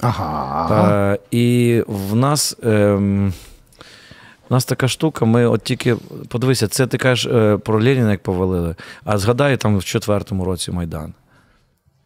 Ага. 0.00 1.18
І 1.30 1.82
в 1.86 2.16
нас. 2.16 2.56
Е, 2.64 2.98
у 4.52 4.54
нас 4.54 4.64
така 4.64 4.88
штука, 4.88 5.24
ми 5.24 5.46
от 5.46 5.62
тільки 5.62 5.96
подивися, 6.28 6.68
це 6.68 6.86
ти 6.86 6.98
кажеш 6.98 7.32
е, 7.32 7.58
про 7.58 7.82
Леніна, 7.82 8.10
як 8.10 8.22
повалили, 8.22 8.74
а 9.04 9.18
згадай 9.18 9.56
там 9.56 9.78
в 9.78 9.84
четвертому 9.84 10.44
році 10.44 10.72
Майдан. 10.72 11.14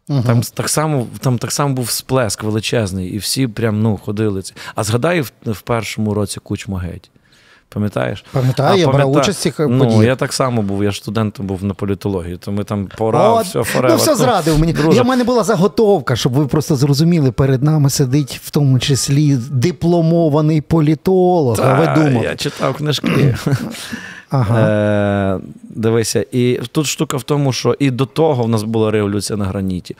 Угу. 0.09 0.23
Там 0.26 0.41
так 0.41 0.69
само 0.69 1.07
там 1.21 1.38
так 1.38 1.53
само 1.53 1.75
був 1.75 1.91
сплеск 1.91 2.43
величезний, 2.43 3.09
і 3.09 3.19
всі 3.19 3.47
прям 3.47 3.83
ну, 3.83 3.97
ходили. 3.97 4.43
А 4.75 4.85
згадай 4.85 5.21
в, 5.21 5.33
в 5.47 5.61
першому 5.61 6.15
році 6.15 6.41
кучма 6.41 6.79
геть. 6.79 7.11
Пам'ятаєш? 7.68 8.25
Пам'ятаю, 8.32 8.75
А 8.75 8.76
я 8.76 8.87
брав 8.88 9.11
участь 9.12 9.40
цих 9.40 9.58
Ну, 9.58 9.78
подіях. 9.78 10.04
я 10.04 10.16
так 10.16 10.32
само 10.32 10.62
був, 10.62 10.85
я 10.85 10.90
ж 10.90 10.96
студентом 10.99 11.46
був 11.46 11.64
на 11.64 11.75
політології, 11.75 12.37
то 12.37 12.52
ми 12.52 12.64
там 12.64 12.88
пора, 12.99 13.32
О, 13.32 13.42
все, 13.42 13.58
forever. 13.58 13.87
ну, 13.88 13.96
все 13.96 14.14
зрадив 14.14 14.58
мені. 14.58 14.73
друже. 14.73 14.96
Я, 14.96 15.02
в 15.02 15.06
мене 15.06 15.25
була 15.25 15.44
заготовка, 15.44 16.16
щоб 16.16 16.32
ви 16.32 16.46
просто 16.46 16.76
зрозуміли, 16.76 17.32
перед 17.32 17.62
нами 17.62 17.90
сидить 17.90 18.40
в 18.44 18.50
тому 18.50 18.78
числі 18.78 19.37
дипломований 19.50 20.61
політолог. 20.61 21.61
а 21.62 21.75
ви 21.75 22.04
думали. 22.04 22.26
Я 22.26 22.37
читав 22.37 22.75
книжки. 22.75 23.37
Ага. 24.30 24.61
Е, 25.37 25.40
дивися, 25.62 26.26
і 26.33 26.61
тут 26.73 26.87
штука 26.87 27.16
в 27.16 27.23
тому, 27.23 27.52
що 27.52 27.76
і 27.78 27.90
до 27.90 28.06
того 28.06 28.42
в 28.42 28.49
нас 28.49 28.62
була 28.62 28.90
революція 28.90 29.37
на 29.37 29.45
граніті. 29.45 29.97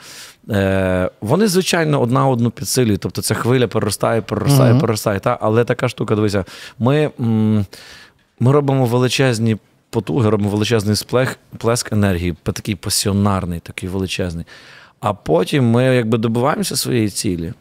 Е, 0.51 1.11
вони, 1.21 1.49
звичайно, 1.49 2.01
одна 2.01 2.29
одну 2.29 2.51
підсилюють. 2.51 3.01
Тобто 3.01 3.23
ця 3.23 3.35
хвиля 3.35 3.69
переростає, 3.69 4.21
переростає, 4.21 4.71
Мгм. 4.71 4.81
переростає. 4.81 5.21
Та? 5.21 5.39
Але 5.41 5.65
така 5.65 5.89
штука, 5.89 6.15
дивися, 6.15 6.45
ми, 6.79 7.11
ми 8.41 8.53
робимо 8.53 8.85
величезні 8.87 9.57
потуги, 9.91 10.31
робимо 10.31 10.51
величезний 10.51 10.97
сплех, 10.97 11.39
плеск 11.59 11.93
енергії, 11.93 12.35
такий 12.43 12.75
пасіонарний, 12.75 13.61
такий 13.61 13.89
величезний. 13.89 14.45
А 15.01 15.13
потім 15.15 15.71
ми 15.71 15.85
якби 15.85 16.19
добиваємося 16.19 16.77
своєї 16.77 17.09
цілі. 17.09 17.53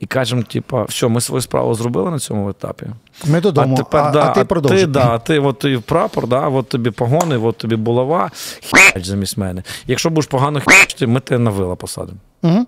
І 0.00 0.06
кажемо, 0.06 0.42
типа, 0.42 0.82
все, 0.82 1.08
ми 1.08 1.20
свою 1.20 1.42
справу 1.42 1.74
зробили 1.74 2.10
на 2.10 2.18
цьому 2.18 2.50
етапі. 2.50 2.86
Ми 3.26 3.40
додому, 3.40 3.74
А 3.74 3.76
тепер 3.76 4.04
а, 4.04 4.10
да, 4.10 4.22
а 4.22 4.28
ти 4.28 4.44
продовжуй. 4.44 4.80
Ти, 4.80 4.86
да, 4.86 5.18
ти, 5.18 5.38
от 5.38 5.58
тобі 5.58 5.78
прапор, 5.78 6.26
да, 6.26 6.48
от 6.48 6.68
тобі 6.68 6.90
погони, 6.90 7.36
от 7.36 7.58
тобі 7.58 7.76
булава, 7.76 8.30
хіч 8.60 9.06
замість 9.06 9.36
мене. 9.36 9.62
Якщо 9.86 10.10
будеш 10.10 10.26
погано 10.26 10.60
хіч, 10.60 11.02
ми 11.06 11.20
тебе 11.20 11.38
на 11.38 11.50
вила 11.50 11.76
посадимо. 11.76 12.18
Угу. 12.42 12.66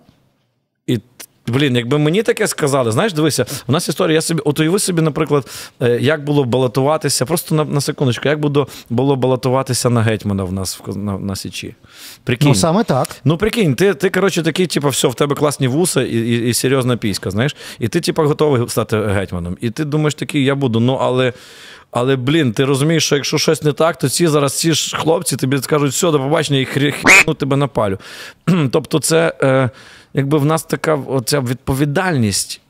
І 0.86 1.00
блін, 1.48 1.76
якби 1.76 1.98
мені 1.98 2.22
таке 2.22 2.46
сказали, 2.48 2.92
знаєш, 2.92 3.12
дивися, 3.12 3.46
у 3.66 3.72
нас 3.72 3.88
історія, 3.88 4.14
я 4.14 4.20
собі, 4.22 4.42
от 4.44 4.60
уяви 4.60 4.78
собі, 4.78 5.02
наприклад, 5.02 5.50
е, 5.82 5.98
як 6.00 6.24
було 6.24 6.44
балотуватися, 6.44 7.26
просто 7.26 7.54
на, 7.54 7.64
на 7.64 7.80
секундочку, 7.80 8.28
як 8.28 8.40
було, 8.40 8.68
було 8.90 9.16
балотуватися 9.16 9.90
на 9.90 10.02
гетьмана 10.02 10.44
в 10.44 10.52
нас 10.52 10.80
в, 10.86 10.96
на, 10.96 11.18
на 11.18 11.36
Січі. 11.36 11.74
Прикинь. 12.24 12.48
Ну 12.48 12.54
саме 12.54 12.84
так. 12.84 13.08
Ну, 13.24 13.36
прикинь, 13.36 13.74
ти, 13.74 13.94
ти 13.94 14.10
коротше, 14.10 14.42
такий, 14.42 14.66
типу, 14.66 14.88
все, 14.88 15.08
в 15.08 15.14
тебе 15.14 15.34
класні 15.34 15.68
вуса 15.68 16.02
і, 16.02 16.14
і, 16.14 16.48
і 16.48 16.54
серйозна 16.54 16.96
піська, 16.96 17.30
знаєш, 17.30 17.56
і 17.78 17.88
ти, 17.88 18.00
типу, 18.00 18.22
готовий 18.22 18.68
стати 18.68 18.98
гетьманом. 18.98 19.56
І 19.60 19.70
ти 19.70 19.84
думаєш 19.84 20.14
такий, 20.14 20.44
я 20.44 20.54
буду, 20.54 20.80
ну, 20.80 20.94
але. 20.94 21.32
Але, 21.90 22.16
блін, 22.16 22.52
ти 22.52 22.64
розумієш, 22.64 23.04
що 23.06 23.14
якщо 23.14 23.38
щось 23.38 23.62
не 23.62 23.72
так, 23.72 23.98
то 23.98 24.08
ці 24.08 24.26
зараз 24.26 24.58
ці 24.58 24.72
ж 24.72 24.96
хлопці 24.96 25.36
тобі 25.36 25.58
скажуть, 25.58 25.92
все, 25.92 26.10
до 26.10 26.18
побачення, 26.18 26.58
і 26.58 26.64
хріну 26.64 27.34
тебе 27.38 27.56
на 27.56 27.66
палю. 27.66 27.98
тобто, 28.72 28.98
це 28.98 29.32
е, 29.42 29.70
якби 30.16 30.38
в 30.38 30.44
нас 30.44 30.62
така 30.62 30.94
оця 30.94 31.40
відповідальність 31.40 32.60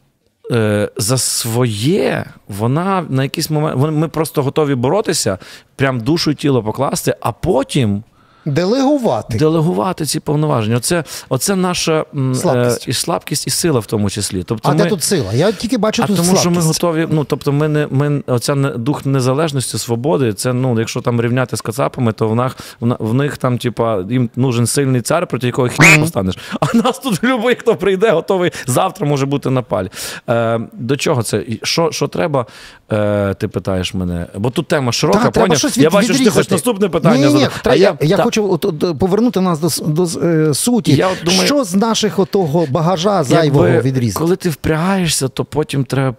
е, 0.50 0.90
за 0.96 1.18
своє, 1.18 2.24
вона 2.48 3.06
на 3.08 3.22
якийсь 3.22 3.50
момент. 3.50 3.96
Ми 3.96 4.08
просто 4.08 4.42
готові 4.42 4.74
боротися, 4.74 5.38
прям 5.76 6.00
душу 6.00 6.30
і 6.30 6.34
тіло 6.34 6.62
покласти, 6.62 7.16
а 7.20 7.32
потім. 7.32 8.02
Делегувати. 8.46 9.38
Делегувати 9.38 10.06
ці 10.06 10.20
повноваження. 10.20 10.76
Оце, 10.76 11.04
оце 11.28 11.56
наша 11.56 12.04
Слабкість. 12.34 12.88
Е, 12.88 12.90
і 12.90 12.94
слабкість, 12.94 13.46
і 13.46 13.50
сила 13.50 13.80
в 13.80 13.86
тому 13.86 14.10
числі. 14.10 14.42
Тобто 14.42 14.68
а 14.68 14.72
ми, 14.72 14.82
де 14.82 14.88
тут 14.88 15.02
сила? 15.02 15.32
Я 15.32 15.52
тільки 15.52 15.78
бачу 15.78 16.02
а 16.02 16.06
тут 16.06 16.16
тому, 16.16 16.26
слабкість. 16.26 16.42
що 16.42 16.50
ми 16.50 16.60
готові. 16.60 17.08
Ну 17.10 17.24
тобто, 17.24 17.52
ми 17.52 17.68
не 17.68 17.86
ми 17.90 18.22
оця 18.26 18.54
дух 18.54 19.06
незалежності, 19.06 19.78
свободи. 19.78 20.32
Це 20.32 20.52
ну, 20.52 20.78
якщо 20.78 21.00
там 21.00 21.20
рівняти 21.20 21.56
з 21.56 21.60
кацапами, 21.60 22.12
то 22.12 22.28
в 22.28 22.36
них 22.36 22.56
в, 22.80 23.14
них 23.14 23.36
там, 23.36 23.58
типа, 23.58 24.04
їм 24.10 24.30
нужен 24.36 24.66
сильний 24.66 25.00
цар, 25.00 25.26
проти 25.26 25.46
якого 25.46 25.68
хі 25.68 26.00
постанеш. 26.00 26.38
А 26.60 26.76
нас 26.76 26.98
тут 26.98 27.24
любий, 27.24 27.54
хто 27.54 27.76
прийде, 27.76 28.10
готовий 28.10 28.50
завтра 28.66 29.06
може 29.06 29.26
бути 29.26 29.50
на 29.50 29.62
палі. 29.62 29.90
Е, 30.28 30.60
до 30.72 30.96
чого 30.96 31.22
це? 31.22 31.44
Що, 31.62 31.92
що 31.92 32.08
треба? 32.08 32.46
Е, 32.92 33.34
ти 33.34 33.48
питаєш 33.48 33.94
мене? 33.94 34.26
Бо 34.34 34.50
тут 34.50 34.68
тема 34.68 34.92
широка. 34.92 35.18
Так, 35.18 35.32
треба 35.32 35.56
щось 35.56 35.76
Я 35.76 35.90
бачу, 35.90 36.14
що 36.14 36.24
ти 36.24 36.30
хочеш 36.30 36.50
наступне 36.50 36.88
питання. 36.88 37.26
Ні, 37.26 37.34
ні, 37.34 37.40
ні, 37.40 37.48
А 37.64 37.74
я, 37.74 37.98
я 38.00 38.16
та- 38.16 38.22
хочу 38.22 38.35
от, 38.40 38.64
от, 38.64 38.98
повернути 38.98 39.40
нас 39.40 39.60
до, 39.60 39.86
до 39.86 40.20
е, 40.22 40.54
суті. 40.54 40.96
Я 40.96 41.08
от 41.08 41.18
думаю- 41.24 41.46
що 41.46 41.64
з 41.64 41.74
наших 41.74 42.18
отого 42.18 42.66
багажа 42.70 43.24
зайвого 43.24 43.68
Якби, 43.68 43.80
відрізати? 43.80 44.18
Коли 44.18 44.36
ти 44.36 44.50
впрягаєшся, 44.50 45.28
то 45.28 45.44
потім 45.44 45.84
треба 45.84 46.16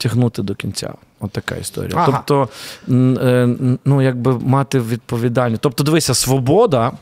тягнути 0.00 0.42
до 0.42 0.54
кінця. 0.54 0.94
От 1.20 1.30
така 1.30 1.54
історія. 1.54 1.92
Ага. 1.94 2.06
Тобто, 2.26 2.48
е, 3.22 3.48
ну, 3.84 4.02
якби 4.02 4.38
мати 4.38 4.80
відповідальність. 4.80 5.62
Тобто, 5.62 5.84
дивися, 5.84 6.14
свобода. 6.14 6.92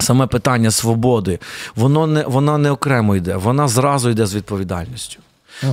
Саме 0.00 0.26
питання 0.26 0.70
свободи, 0.70 1.38
воно 1.76 2.06
не, 2.06 2.22
вона 2.22 2.58
не 2.58 2.70
окремо 2.70 3.16
йде, 3.16 3.36
вона 3.36 3.68
зразу 3.68 4.10
йде 4.10 4.26
з 4.26 4.34
відповідальністю. 4.34 5.20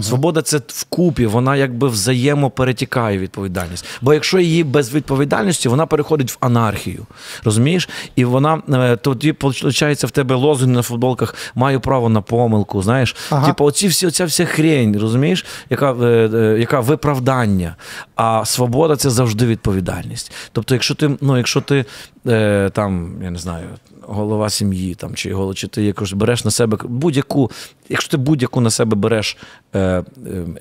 Свобода 0.02 0.42
це 0.42 0.62
вкупі, 0.68 1.26
вона 1.26 1.56
якби 1.56 1.88
взаємоперетікає 1.88 3.18
відповідальність. 3.18 3.86
Бо 4.02 4.14
якщо 4.14 4.40
її 4.40 4.64
без 4.64 4.94
відповідальності, 4.94 5.70
вона 5.70 5.86
переходить 5.86 6.32
в 6.32 6.38
анархію. 6.40 7.06
Розумієш? 7.44 7.90
І 8.16 8.26
вона 8.26 8.62
е, 8.74 8.96
тоді, 8.96 9.36
виходить, 9.42 10.04
в 10.04 10.12
тебе 10.12 10.36
лозунг 10.36 10.74
на 10.74 10.82
футболках 10.82 11.36
маю 11.56 11.80
право 11.80 12.10
на 12.10 12.22
помилку. 12.22 12.82
Знаєш, 12.82 13.16
Ага. 13.30 13.48
типу, 13.48 13.66
оці 13.66 13.88
всі, 13.88 14.08
оця 14.08 14.26
вся 14.26 14.46
хрень, 14.46 15.00
розумієш, 15.00 15.46
яка, 15.70 15.92
е, 15.94 16.30
е, 16.34 16.60
яка 16.60 16.80
виправдання. 16.80 17.76
А 18.16 18.46
свобода 18.46 18.96
це 18.96 19.10
завжди 19.10 19.46
відповідальність. 19.46 20.32
Тобто, 20.52 20.76
якщо 20.76 20.96
ти, 20.96 21.12
ну, 21.22 21.38
якщо 21.38 21.62
ти 21.62 21.86
е, 22.28 22.70
там, 22.74 23.12
я 23.24 23.32
не 23.32 23.40
знаю, 23.40 23.68
голова 24.08 24.50
сім'ї 24.50 24.96
там, 24.96 25.16
чи, 25.16 25.36
чи 25.56 25.68
ти 25.68 25.84
якось 25.84 26.14
береш 26.14 26.46
на 26.46 26.52
себе 26.52 26.78
будь-яку, 26.84 27.52
якщо 27.90 28.12
ти 28.12 28.18
будь-яку 28.18 28.62
на 28.62 28.70
себе 28.70 28.96
береш 28.96 29.38
е, 29.74 29.80
е, 29.80 30.04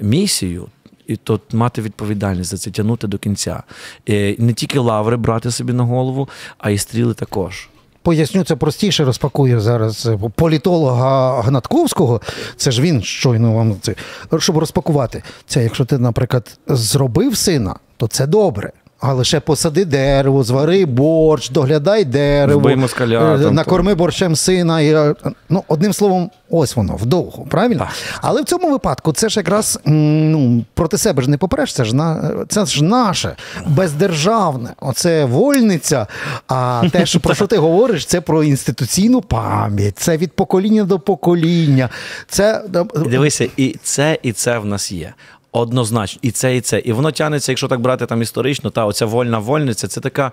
місію. 0.00 0.66
І 1.06 1.16
то 1.16 1.40
мати 1.52 1.82
відповідальність 1.82 2.50
за 2.50 2.56
це 2.56 2.70
тягнути 2.70 3.06
до 3.06 3.18
кінця. 3.18 3.62
Е, 4.08 4.36
не 4.38 4.52
тільки 4.52 4.78
лаври 4.78 5.16
брати 5.16 5.50
собі 5.50 5.72
на 5.72 5.82
голову, 5.82 6.28
а 6.58 6.70
й 6.70 6.78
стріли 6.78 7.14
також. 7.14 7.68
Поясню 8.02 8.44
це 8.44 8.56
простіше, 8.56 9.04
розпакую 9.04 9.60
зараз 9.60 10.06
е, 10.06 10.18
політолога 10.34 11.42
Гнатковського. 11.42 12.20
Це 12.56 12.70
ж 12.70 12.82
він 12.82 13.02
щойно 13.02 13.52
вам 13.52 13.76
це. 13.80 13.94
Щоб 14.38 14.58
розпакувати. 14.58 15.22
Це 15.46 15.62
якщо 15.62 15.84
ти, 15.84 15.98
наприклад, 15.98 16.58
зробив 16.66 17.36
сина, 17.36 17.76
то 17.96 18.06
це 18.06 18.26
добре. 18.26 18.72
А 19.06 19.12
лише 19.12 19.40
посади 19.40 19.84
дерево, 19.84 20.42
звари 20.42 20.84
борщ, 20.86 21.50
доглядай 21.50 22.04
дерево, 22.04 22.76
москаля, 22.76 23.34
е, 23.34 23.42
там, 23.42 23.54
накорми 23.54 23.94
борщем 23.94 24.36
сина. 24.36 24.80
І, 24.80 24.94
е, 24.94 25.14
ну, 25.48 25.64
одним 25.68 25.92
словом, 25.92 26.30
ось 26.50 26.76
воно, 26.76 26.96
вдовго, 26.96 27.46
правильно? 27.50 27.78
Так. 27.78 28.18
Але 28.22 28.42
в 28.42 28.44
цьому 28.44 28.70
випадку 28.70 29.12
це 29.12 29.28
ж 29.28 29.40
якраз 29.40 29.80
ну, 29.84 30.64
проти 30.74 30.98
себе 30.98 31.22
ж 31.22 31.30
не 31.30 31.36
попреш, 31.36 31.72
це 31.72 31.84
ж, 31.84 31.96
на, 31.96 32.34
це 32.48 32.66
ж 32.66 32.84
наше, 32.84 33.36
бездержавне. 33.66 34.70
Оце 34.80 35.24
вольниця. 35.24 36.06
А 36.48 36.82
те, 36.92 37.06
що, 37.06 37.20
про 37.20 37.34
що 37.34 37.46
ти 37.46 37.56
говориш, 37.56 38.06
це 38.06 38.20
про 38.20 38.44
інституційну 38.44 39.20
пам'ять, 39.20 39.98
це 39.98 40.16
від 40.16 40.32
покоління 40.32 40.84
до 40.84 40.98
покоління. 40.98 41.88
Це 42.28 42.62
Дивися, 43.06 43.48
і 43.56 43.76
це, 43.82 44.18
і 44.22 44.32
це 44.32 44.58
в 44.58 44.66
нас 44.66 44.92
є. 44.92 45.14
Однозначно, 45.56 46.18
і 46.22 46.30
це, 46.30 46.56
і 46.56 46.60
це. 46.60 46.78
І 46.78 46.92
воно 46.92 47.10
тягнеться, 47.10 47.52
якщо 47.52 47.68
так 47.68 47.80
брати 47.80 48.06
там 48.06 48.22
історично, 48.22 48.70
та 48.70 48.86
оця 48.86 49.06
вольна 49.06 49.38
вольниця, 49.38 49.88
це 49.88 50.00
така, 50.00 50.32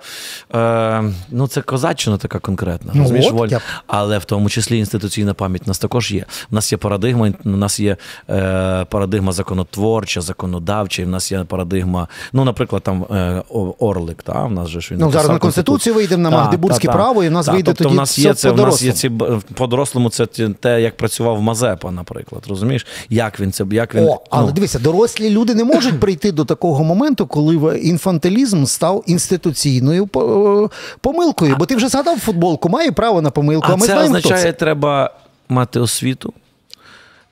е, 0.56 1.04
ну 1.30 1.48
це 1.48 1.62
козаччина 1.62 2.18
така 2.18 2.40
конкретна. 2.40 2.92
Ну, 2.96 3.02
розумієш, 3.02 3.28
от, 3.28 3.34
воль... 3.34 3.48
я- 3.48 3.62
Але 3.88 4.18
в 4.18 4.26
тому 4.26 4.50
числі 4.50 4.78
інституційна 4.78 5.34
пам'ять 5.34 5.62
у 5.66 5.70
нас 5.70 5.80
також 5.80 6.12
є. 6.12 6.26
У 6.52 6.56
нас 6.56 6.72
є 6.72 6.78
парадигма, 6.78 7.32
у 7.46 7.50
нас 7.50 7.80
є 7.80 7.98
е, 8.30 8.86
парадигма 8.90 9.32
законотворча, 9.32 10.22
законодавча, 10.22 11.02
і 11.02 11.06
в 11.06 11.10
нас 11.10 11.32
є 11.32 11.44
парадигма, 11.44 12.08
ну, 12.34 12.46
наприклад, 12.46 12.84
там 12.84 13.04
е, 13.04 13.44
Орлик, 13.80 14.24
та, 14.24 14.44
в 14.44 14.52
нас 14.52 14.68
же 14.68 14.82
ж 14.82 14.90
він 14.92 15.00
Ну, 15.00 15.12
зараз 15.12 15.30
на 15.30 15.40
Конституцію 15.40 15.96
вийдемо, 15.96 16.24
на 16.24 16.30
Магдебурзьке 16.30 16.88
та, 16.88 16.94
та. 16.94 16.98
право, 16.98 17.24
і 17.24 17.30
в 17.30 17.32
нас 17.32 17.46
Та, 17.46 17.52
вийде 17.52 17.66
тобто 17.72 17.84
тоді 17.84 17.96
в 17.96 17.98
нас 17.98 18.20
є 18.20 18.34
це, 18.34 18.52
в 18.52 18.58
нас 18.58 18.82
є 18.82 18.92
ці 18.92 19.10
по-дорослому, 19.54 20.10
це 20.10 20.26
те, 20.60 20.82
як 20.82 20.98
працював 20.98 21.42
Мазепа, 21.42 21.92
наприклад. 21.92 22.44
Розумієш? 22.50 22.88
Як 23.10 23.40
він 23.40 23.52
це, 23.52 23.66
як 23.72 23.96
він. 23.96 24.08
О, 24.08 24.22
але 24.30 24.48
ну, 24.48 24.52
дивися, 24.52 24.80
дорослі 24.80 25.11
люди 25.20 25.54
не 25.56 25.64
можуть 25.64 26.00
прийти 26.00 26.32
до 26.32 26.46
такого 26.46 26.84
моменту, 26.84 27.28
коли 27.28 27.80
інфантилізм 27.80 28.66
став 28.66 29.04
інституційною 29.08 30.04
е, 30.04 30.70
помилкою. 31.02 31.56
Бо 31.60 31.66
ти 31.66 31.76
вже 31.76 31.88
згадав 31.88 32.20
футболку, 32.20 32.70
має 32.70 32.92
право 32.92 33.22
на 33.22 33.32
помилку, 33.32 33.68
а, 33.70 33.74
а 33.74 33.76
ми 33.76 33.82
це 33.82 33.86
знаємо, 33.86 34.16
означає, 34.18 34.42
хто 34.42 34.52
це. 34.52 34.54
треба 34.54 35.14
мати 35.50 35.80
освіту, 35.80 36.34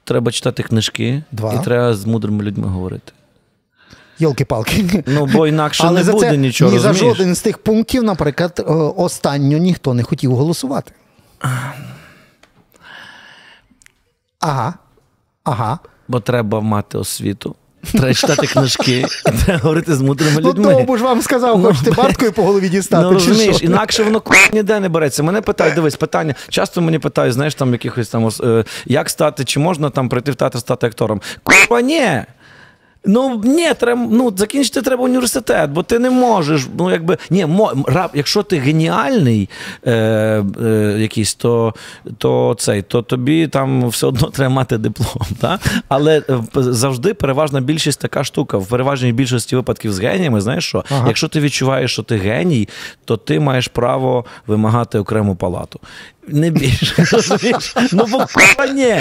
треба 0.03 0.31
читати 0.31 0.63
книжки, 0.63 1.23
Два. 1.31 1.53
і 1.53 1.63
треба 1.63 1.93
з 1.93 2.05
мудрими 2.05 2.43
людьми 2.43 2.67
говорити. 2.67 3.11
Йолки-палки. 4.19 5.03
Ну, 5.07 5.25
бо 5.25 5.47
інакше 5.47 5.83
Але 5.87 5.99
не 5.99 6.03
за 6.03 6.11
буде 6.11 6.29
це 6.29 6.37
нічого. 6.37 6.71
ні 6.71 6.79
за 6.79 6.93
жоден 6.93 7.35
з 7.35 7.41
тих 7.41 7.57
пунктів, 7.57 8.03
наприклад, 8.03 8.65
е, 8.67 8.71
останньо 8.73 9.57
ніхто 9.57 9.93
не 9.93 10.03
хотів 10.03 10.35
голосувати. 10.35 10.91
Ага. 14.39 14.73
Ага. 15.43 15.79
Бо 16.07 16.19
треба 16.19 16.61
мати 16.61 16.97
освіту, 16.97 17.55
треба 17.91 18.13
читати 18.13 18.47
книжки, 18.47 19.05
треба 19.45 19.59
говорити 19.59 19.95
з 19.95 20.01
мудрими 20.01 20.37
людьми. 20.37 20.53
Ну, 20.55 20.69
людьми. 20.69 20.73
тому 20.73 20.97
ж 20.97 21.03
вам 21.03 21.21
сказав, 21.21 21.63
хочете 21.63 21.91
барткою 21.91 22.31
по 22.31 22.43
голові 22.43 22.69
дістати. 22.69 23.03
Ну, 23.03 23.19
чи 23.19 23.27
розумієш, 23.27 23.55
що? 23.55 23.65
інакше 23.65 24.03
воно 24.03 24.21
ніде 24.53 24.79
не 24.79 24.89
береться. 24.89 25.23
Мене 25.23 25.41
питають, 25.41 25.75
дивись, 25.75 25.95
питання. 25.95 26.35
Часто 26.49 26.81
мені 26.81 26.99
питають, 26.99 27.33
знаєш, 27.33 27.55
там 27.55 27.71
якихось 27.71 28.09
там 28.09 28.29
е, 28.43 28.63
як 28.85 29.09
стати, 29.09 29.43
чи 29.45 29.59
можна 29.59 29.89
там 29.89 30.09
прийти 30.09 30.31
в 30.31 30.35
театр 30.35 30.59
стати 30.59 30.87
актором? 30.87 31.21
Курва, 31.43 31.81
ні. 31.81 32.23
Ну 33.05 33.41
ні, 33.43 33.73
треба 33.73 34.07
ну, 34.11 34.33
закінчити 34.37 34.81
треба 34.81 35.03
університет, 35.03 35.69
бо 35.69 35.83
ти 35.83 35.99
не 35.99 36.09
можеш. 36.09 36.67
Ну, 36.77 36.91
якби 36.91 37.17
ні, 37.29 37.45
мо, 37.45 37.73
раб, 37.87 38.11
якщо 38.13 38.43
ти 38.43 38.57
геніальний 38.57 39.49
е, 39.85 39.93
е, 40.63 40.95
якийсь, 40.99 41.33
то, 41.33 41.73
то 42.17 42.55
цей, 42.59 42.81
то 42.81 43.01
тобі 43.01 43.47
там 43.47 43.89
все 43.89 44.07
одно 44.07 44.29
треба 44.33 44.53
мати 44.53 44.77
диплом. 44.77 45.27
Та? 45.39 45.59
Але 45.87 46.17
е, 46.29 46.39
завжди 46.55 47.13
переважна 47.13 47.61
більшість 47.61 47.99
така 47.99 48.23
штука. 48.23 48.57
В 48.57 48.67
переважній 48.67 49.11
більшості 49.11 49.55
випадків 49.55 49.93
з 49.93 49.99
геніями, 49.99 50.41
знаєш 50.41 50.65
що? 50.65 50.83
Ага. 50.91 51.07
Якщо 51.07 51.27
ти 51.27 51.39
відчуваєш, 51.39 51.91
що 51.91 52.03
ти 52.03 52.17
геній, 52.17 52.69
то 53.05 53.17
ти 53.17 53.39
маєш 53.39 53.67
право 53.67 54.25
вимагати 54.47 54.99
окрему 54.99 55.35
палату. 55.35 55.79
Не 56.31 56.49
більше. 56.49 57.03
розумієш? 57.11 57.75
Ну, 57.91 58.05
бо 58.11 58.25
ні. 58.73 58.95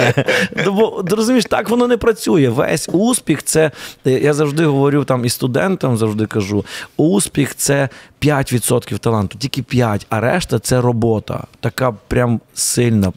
Ну, 0.65 0.71
бо, 0.73 1.03
розумієш, 1.15 1.45
так 1.45 1.69
воно 1.69 1.87
не 1.87 1.97
працює. 1.97 2.49
Весь 2.49 2.89
успіх 2.91 3.43
це. 3.43 3.71
е, 4.07 4.11
Я 4.11 4.33
завжди 4.33 4.65
говорю 4.65 5.03
там 5.03 5.25
і 5.25 5.29
студентам 5.29 5.97
завжди 5.97 6.25
кажу: 6.25 6.65
успіх 6.97 7.55
це 7.55 7.89
5% 8.21 8.97
таланту, 8.99 9.37
тільки 9.37 9.61
5%, 9.61 10.05
а 10.09 10.19
решта 10.19 10.59
це 10.59 10.81
робота. 10.81 11.43
Така 11.59 11.91
прям 12.07 12.39
сильна. 12.53 13.11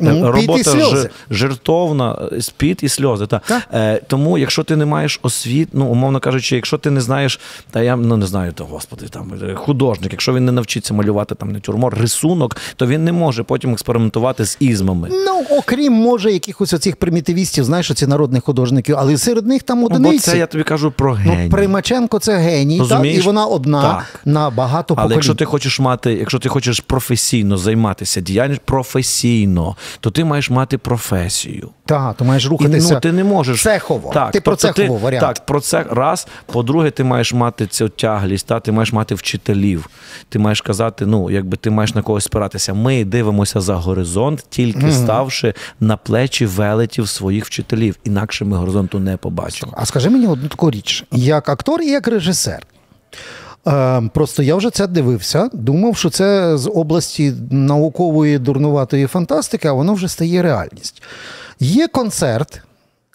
Ну, 0.00 0.10
Е, 0.10 0.18
і 0.18 0.22
робота 0.22 0.70
жи- 0.70 1.08
жертовна, 1.30 2.28
е, 2.32 2.42
спіт 2.42 2.82
і 2.82 2.88
сльози. 2.88 3.26
Та. 3.26 3.38
Так. 3.38 3.62
Е, 3.74 4.00
тому, 4.08 4.38
якщо 4.38 4.64
ти 4.64 4.76
не 4.76 4.86
маєш 4.86 5.20
освіт, 5.22 5.68
ну 5.72 5.86
умовно 5.86 6.20
кажучи, 6.20 6.56
якщо 6.56 6.78
ти 6.78 6.90
не 6.90 7.00
знаєш, 7.00 7.40
та 7.70 7.82
я 7.82 7.96
ну 7.96 8.16
не 8.16 8.26
знаю, 8.26 8.52
то 8.52 8.64
господи, 8.64 9.06
там 9.08 9.32
е, 9.50 9.54
художник, 9.54 10.12
якщо 10.12 10.34
він 10.34 10.44
не 10.44 10.52
навчиться 10.52 10.94
малювати 10.94 11.34
там 11.34 11.52
натюрморт, 11.52 11.98
рисунок, 11.98 12.56
то 12.76 12.86
він 12.86 13.04
не 13.04 13.12
може 13.12 13.42
потім 13.50 13.72
експериментувати 13.72 14.44
з 14.44 14.56
ізмами. 14.60 15.08
Ну, 15.10 15.42
окрім, 15.50 15.92
може, 15.92 16.32
якихось 16.32 16.72
оцих 16.72 16.96
примітивістів, 16.96 17.64
знаєш, 17.64 17.90
оці 17.90 18.06
народних 18.06 18.44
художників, 18.44 18.96
але 18.98 19.16
серед 19.16 19.46
них 19.46 19.62
там 19.62 19.80
Ну, 19.90 19.98
бо 19.98 20.18
це 20.18 20.38
я 20.38 20.46
тобі 20.46 20.64
кажу 20.64 20.90
про 20.90 21.18
Ну. 21.24 21.48
Примаченко 21.50 22.18
це 22.18 22.36
геній, 22.36 22.82
так, 22.88 23.06
і 23.06 23.20
вона 23.20 23.46
одна 23.46 23.82
Так. 23.82 24.20
на 24.24 24.50
багато 24.50 24.94
Але 24.98 25.14
якщо 25.14 25.34
ти 25.34 25.44
хочеш 25.44 25.80
мати, 25.80 26.12
якщо 26.12 26.38
ти 26.38 26.48
хочеш 26.48 26.80
професійно 26.80 27.56
займатися 27.56 28.20
діяльністю 28.20 28.62
професійно, 28.64 29.76
то 30.00 30.10
ти 30.10 30.24
маєш 30.24 30.50
мати 30.50 30.78
професію. 30.78 31.68
Так, 31.86 32.16
то 32.16 32.24
маєш 32.24 32.44
І, 32.44 32.48
рухатися 32.48 32.94
ну, 32.94 33.00
ти 33.00 33.12
не 33.12 33.24
можеш 33.24 33.62
цехово. 33.62 34.10
Так, 34.14 34.30
ти 34.30 34.40
про 34.40 34.56
тобто 34.56 34.80
цехову 34.80 34.98
варіант. 34.98 35.26
Так, 35.26 35.46
про 35.46 35.60
це 35.60 35.84
раз. 35.90 36.26
По-друге, 36.46 36.90
ти 36.90 37.04
маєш 37.04 37.32
мати 37.32 37.66
цю 37.66 37.88
тяглість, 37.88 38.46
та, 38.46 38.60
ти 38.60 38.72
маєш 38.72 38.92
мати 38.92 39.14
вчителів. 39.14 39.88
Ти 40.28 40.38
маєш 40.38 40.60
казати, 40.60 41.06
ну, 41.06 41.30
якби 41.30 41.56
ти 41.56 41.70
маєш 41.70 41.94
на 41.94 42.02
когось 42.02 42.24
спиратися. 42.24 42.74
Ми 42.74 43.04
дивимося 43.04 43.29
за 43.60 43.74
горизонт, 43.74 44.44
тільки 44.48 44.92
ставши 44.92 45.54
на 45.80 45.96
плечі 45.96 46.46
велетів 46.46 47.08
своїх 47.08 47.46
вчителів. 47.46 47.96
Інакше 48.04 48.44
ми 48.44 48.56
горизонту 48.56 48.98
не 48.98 49.16
побачимо. 49.16 49.72
А 49.76 49.86
скажи 49.86 50.10
мені 50.10 50.26
одну 50.26 50.48
таку 50.48 50.70
річ: 50.70 51.04
як 51.12 51.48
актор 51.48 51.82
і 51.82 51.86
як 51.86 52.08
режисер. 52.08 52.66
Е, 53.66 54.02
просто 54.14 54.42
я 54.42 54.56
вже 54.56 54.70
це 54.70 54.86
дивився, 54.86 55.50
думав, 55.52 55.96
що 55.96 56.10
це 56.10 56.58
з 56.58 56.70
області 56.70 57.32
наукової 57.50 58.38
дурнуватої 58.38 59.06
фантастики, 59.06 59.68
а 59.68 59.72
воно 59.72 59.94
вже 59.94 60.08
стає 60.08 60.42
реальність. 60.42 61.02
Є 61.60 61.88
концерт, 61.88 62.62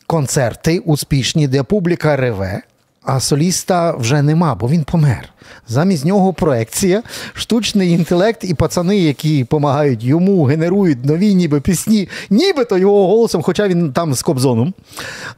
концерти 0.08 0.80
успішні, 0.80 1.48
де 1.48 1.64
публіка 1.64 2.16
реве, 2.16 2.62
а 3.06 3.20
соліста 3.20 3.92
вже 3.92 4.22
нема, 4.22 4.56
бо 4.56 4.70
він 4.70 4.84
помер. 4.84 5.30
Замість 5.68 6.06
нього 6.06 6.34
проекція, 6.34 7.04
штучний 7.34 7.92
інтелект 7.92 8.44
і 8.44 8.54
пацани, 8.54 8.98
які 8.98 9.40
допомагають 9.40 10.04
йому, 10.04 10.44
генерують 10.44 11.06
нові 11.06 11.36
ніби 11.36 11.62
пісні, 11.62 12.10
нібито 12.30 12.78
його 12.78 13.08
голосом, 13.08 13.42
хоча 13.42 13.68
він 13.68 13.94
там 13.94 14.14
з 14.14 14.22
Кобзоном, 14.22 14.74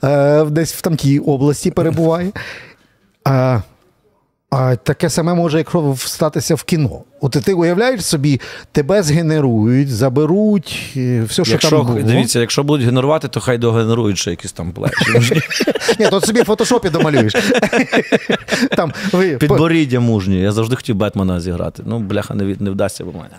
е, 0.04 0.44
десь 0.46 0.74
в 0.74 0.82
тамтій 0.82 1.20
області 1.20 1.72
перебуває. 1.72 2.32
А, 3.24 3.60
а 4.50 4.76
таке 4.76 5.10
саме 5.10 5.34
може 5.34 5.58
якщо 5.58 5.96
статися 5.98 6.56
в 6.56 6.64
кіно. 6.64 7.02
От 7.22 7.32
ти 7.32 7.54
уявляєш 7.54 8.06
собі, 8.06 8.42
тебе 8.72 9.04
згенерують, 9.04 9.90
заберуть, 9.90 10.94
е, 10.98 11.24
все, 11.24 11.44
що 11.44 11.52
Якщо 11.52 11.70
там 11.70 11.86
було. 11.86 12.02
дивіться, 12.02 12.40
якщо 12.40 12.64
будуть 12.64 12.86
генерувати, 12.86 13.28
то 13.28 13.40
хай 13.40 13.58
догенерують 13.58 14.18
ще 14.18 14.30
якісь 14.30 14.52
там 14.52 14.72
плечі. 14.72 15.42
Ні, 16.00 16.08
то 16.10 16.22
собі 16.22 16.42
в 16.42 16.46
фотошопі 16.46 16.90
домалюєш. 16.90 17.34
Там, 18.76 18.94
Підборіддя 19.40 20.00
мужні. 20.00 20.42
Я 20.42 20.52
завжди 20.52 20.76
хотів 20.76 20.96
Бетмена 20.96 21.40
зіграти. 21.40 21.84
Ну, 21.86 22.00
бляха, 22.00 22.34
не, 22.34 22.72
вдасться, 22.72 23.04
бо 23.06 23.12
в 23.12 23.16
мене. 23.16 23.30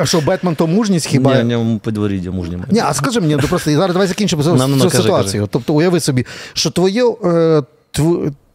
А 0.00 0.06
що, 0.06 0.20
Бетмен 0.20 0.54
то 0.54 0.66
мужність 0.66 1.06
хіба? 1.06 1.42
Ні, 1.42 1.44
ньому 1.44 1.78
підборіддя 1.78 2.30
мужнє. 2.30 2.58
Ні, 2.70 2.80
а 2.80 2.94
скажи 2.94 3.20
мені, 3.20 3.36
ну, 3.42 3.48
просто 3.48 3.70
зараз 3.70 3.92
давай 3.92 4.08
закінчимо 4.08 4.42
цю, 4.42 4.54
Ну, 4.54 4.68
ну, 4.68 4.90
цю 4.90 4.90
ситуацію. 4.90 5.48
Тобто, 5.50 5.74
уяви 5.74 6.00
собі, 6.00 6.26
що 6.52 6.70
твоє, 6.70 7.04
е, 7.24 7.62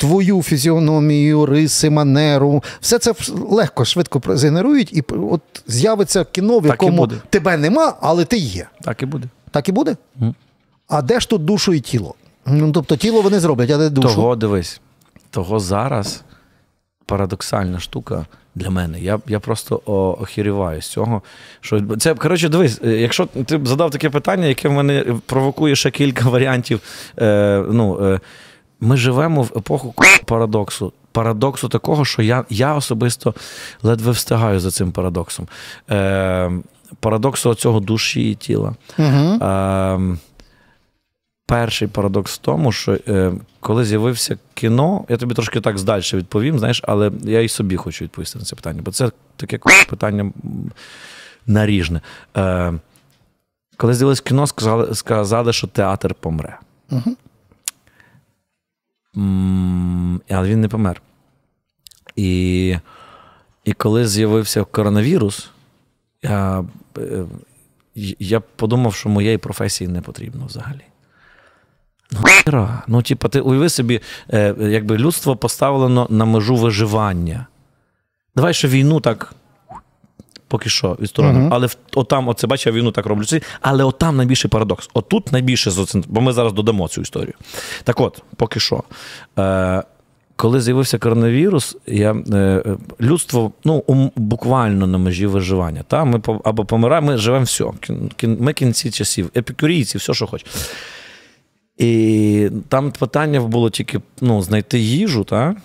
твою 0.04 0.44
фізіономію, 0.44 1.46
риси, 1.46 1.90
манеру, 1.90 2.64
все 2.82 3.00
це 3.00 3.14
легко, 3.50 3.86
швидко 3.86 4.22
згенерують, 4.36 4.98
і 4.98 5.04
от 5.32 5.42
з'явиться 5.68 6.24
кіно, 6.24 6.60
в 6.60 6.66
якому 6.66 7.08
тебе 7.08 7.58
нема, 7.58 7.94
але 8.02 8.26
ти 8.26 8.38
є. 8.38 8.68
Так 8.82 9.02
і 9.02 9.06
буде. 9.06 9.28
Так 9.52 9.70
і 9.70 9.72
буде? 9.72 9.96
А 10.88 11.02
де 11.02 11.20
ж 11.20 11.30
тут 11.30 11.46
душу 11.46 11.74
і 11.74 11.80
тіло? 11.80 12.16
Ну, 12.46 12.72
тобто 12.72 12.98
тіло 12.98 13.22
вони 13.22 13.40
зроблять, 13.40 13.72
а 13.72 13.78
де 13.78 13.90
душу? 13.90 14.16
Того 14.16 14.36
дивись, 14.36 14.82
того 15.30 15.60
зараз 15.60 16.24
парадоксальна 17.06 17.80
штука 17.80 18.26
для 18.56 18.70
мене. 18.70 19.00
Я, 19.00 19.20
я 19.28 19.40
просто 19.40 19.82
охіріваю 20.22 20.82
з 20.82 20.88
цього. 20.88 21.22
Що 21.62 21.82
це 22.00 22.16
коротше, 22.16 22.50
дивись, 22.50 22.82
е, 22.86 22.90
якщо 22.90 23.26
ти 23.26 23.58
б 23.58 23.68
задав 23.68 23.92
таке 23.92 24.10
питання, 24.10 24.46
яке 24.46 24.70
в 24.70 24.72
мене 24.72 25.06
провокує 25.26 25.76
ще 25.76 25.92
кілька 25.92 26.30
варіантів. 26.30 26.80
Е, 27.20 27.64
ну, 27.72 28.06
е, 28.06 28.20
ми 28.84 28.98
живемо 28.98 29.42
в 29.42 29.52
епоху 29.58 29.94
парадоксу. 30.26 30.94
Парадоксу 31.12 31.70
такого, 31.70 32.06
що 32.06 32.22
я, 32.22 32.46
я 32.50 32.76
особисто 32.76 33.34
ледве 33.84 34.12
встигаю 34.12 34.60
за 34.60 34.72
цим 34.72 34.92
парадоксом. 34.92 35.48
Е, 35.92 36.52
парадоксу 37.00 37.56
цього 37.56 37.80
душі 37.80 38.32
і 38.32 38.36
тіла. 38.36 38.76
Угу. 39.00 39.44
Е, 39.44 40.00
перший 41.46 41.88
парадокс 41.88 42.34
в 42.34 42.38
тому, 42.38 42.72
що 42.72 42.98
е, 43.08 43.32
коли 43.60 43.86
з'явився 43.86 44.38
кіно, 44.54 45.06
я 45.10 45.18
тобі 45.18 45.36
трошки 45.36 45.62
так 45.62 45.78
здальше 45.78 46.18
відповім, 46.18 46.60
знаєш, 46.60 46.82
але 46.88 47.12
я 47.24 47.42
і 47.42 47.48
собі 47.48 47.76
хочу 47.76 48.04
відповісти 48.04 48.40
на 48.40 48.46
це 48.46 48.56
питання, 48.56 48.82
бо 48.82 48.92
це 48.92 49.12
таке 49.36 49.60
питання 49.90 50.32
наріжне. 51.48 52.02
Е, 52.38 52.74
коли 53.78 53.94
з'явилось 53.94 54.22
кіно, 54.22 54.48
сказали, 54.48 54.96
сказали, 54.96 55.54
що 55.54 55.68
театр 55.68 56.14
помре. 56.14 56.60
Угу. 56.92 57.16
Але 60.30 60.50
він 60.50 60.62
не 60.62 60.68
помер. 60.68 61.02
І, 62.16 62.78
і 63.64 63.74
коли 63.74 64.08
з'явився 64.08 64.64
коронавірус, 64.64 65.50
я, 66.24 66.66
е, 66.98 67.26
я 68.20 68.40
подумав, 68.40 68.94
що 68.94 69.10
моєї 69.10 69.38
професії 69.38 69.88
не 69.88 70.02
потрібно 70.02 70.46
взагалі. 70.46 70.82
Ну, 72.12 72.20
хіра. 72.24 72.84
ну 72.88 73.02
типа, 73.02 73.28
ти 73.28 73.40
уяви 73.40 73.70
собі, 73.70 74.02
е, 74.34 74.56
якби 74.60 74.98
людство 74.98 75.36
поставлено 75.36 76.08
на 76.10 76.26
межу 76.26 76.56
виживання. 76.56 77.48
Давай 78.36 78.54
ще 78.54 78.68
війну 78.68 79.00
так. 79.00 79.36
Поки 80.54 80.70
що 80.70 80.98
відсторонимо. 81.00 81.40
Мгм. 81.40 81.54
Але 81.54 81.68
отам, 81.96 82.28
оце 82.28 82.48
бачиш, 82.48 82.66
я 82.66 82.72
війну 82.72 82.92
так 82.92 83.06
роблю. 83.06 83.26
Але 83.62 83.84
отам 83.84 84.18
найбільший 84.18 84.50
парадокс. 84.50 84.90
Отут 84.94 85.32
найбільше 85.32 85.72
бо 86.08 86.22
ми 86.22 86.34
зараз 86.34 86.54
додамо 86.54 86.88
цю 86.88 87.02
історію. 87.02 87.34
Так 87.84 88.00
от, 88.00 88.24
поки 88.36 88.60
що. 88.60 88.84
Е, 89.40 89.84
коли 90.36 90.62
з'явився 90.62 90.98
коронавірус, 90.98 91.78
я, 91.88 92.12
е, 92.12 92.38
е, 92.38 92.78
людство 93.02 93.52
ну, 93.64 93.84
ум- 93.88 94.12
буквально 94.16 94.88
на 94.88 94.98
межі 94.98 95.26
виживання. 95.26 95.84
Та? 95.88 96.06
Ми 96.06 96.22
або 96.44 96.66
помираємо, 96.66 97.08
ми 97.08 97.18
живемо 97.18 97.46
все. 97.46 97.66
Ми 98.24 98.54
кінці 98.54 98.92
часів, 98.92 99.30
епікурійці, 99.36 99.98
все, 99.98 100.14
що 100.14 100.28
хочеш. 100.28 100.48
І 101.78 102.50
там 102.70 102.92
питання 102.92 103.42
було 103.42 103.70
тільки 103.70 104.00
ну, 104.22 104.42
знайти 104.42 104.80
їжу, 104.80 105.24
та? 105.24 105.56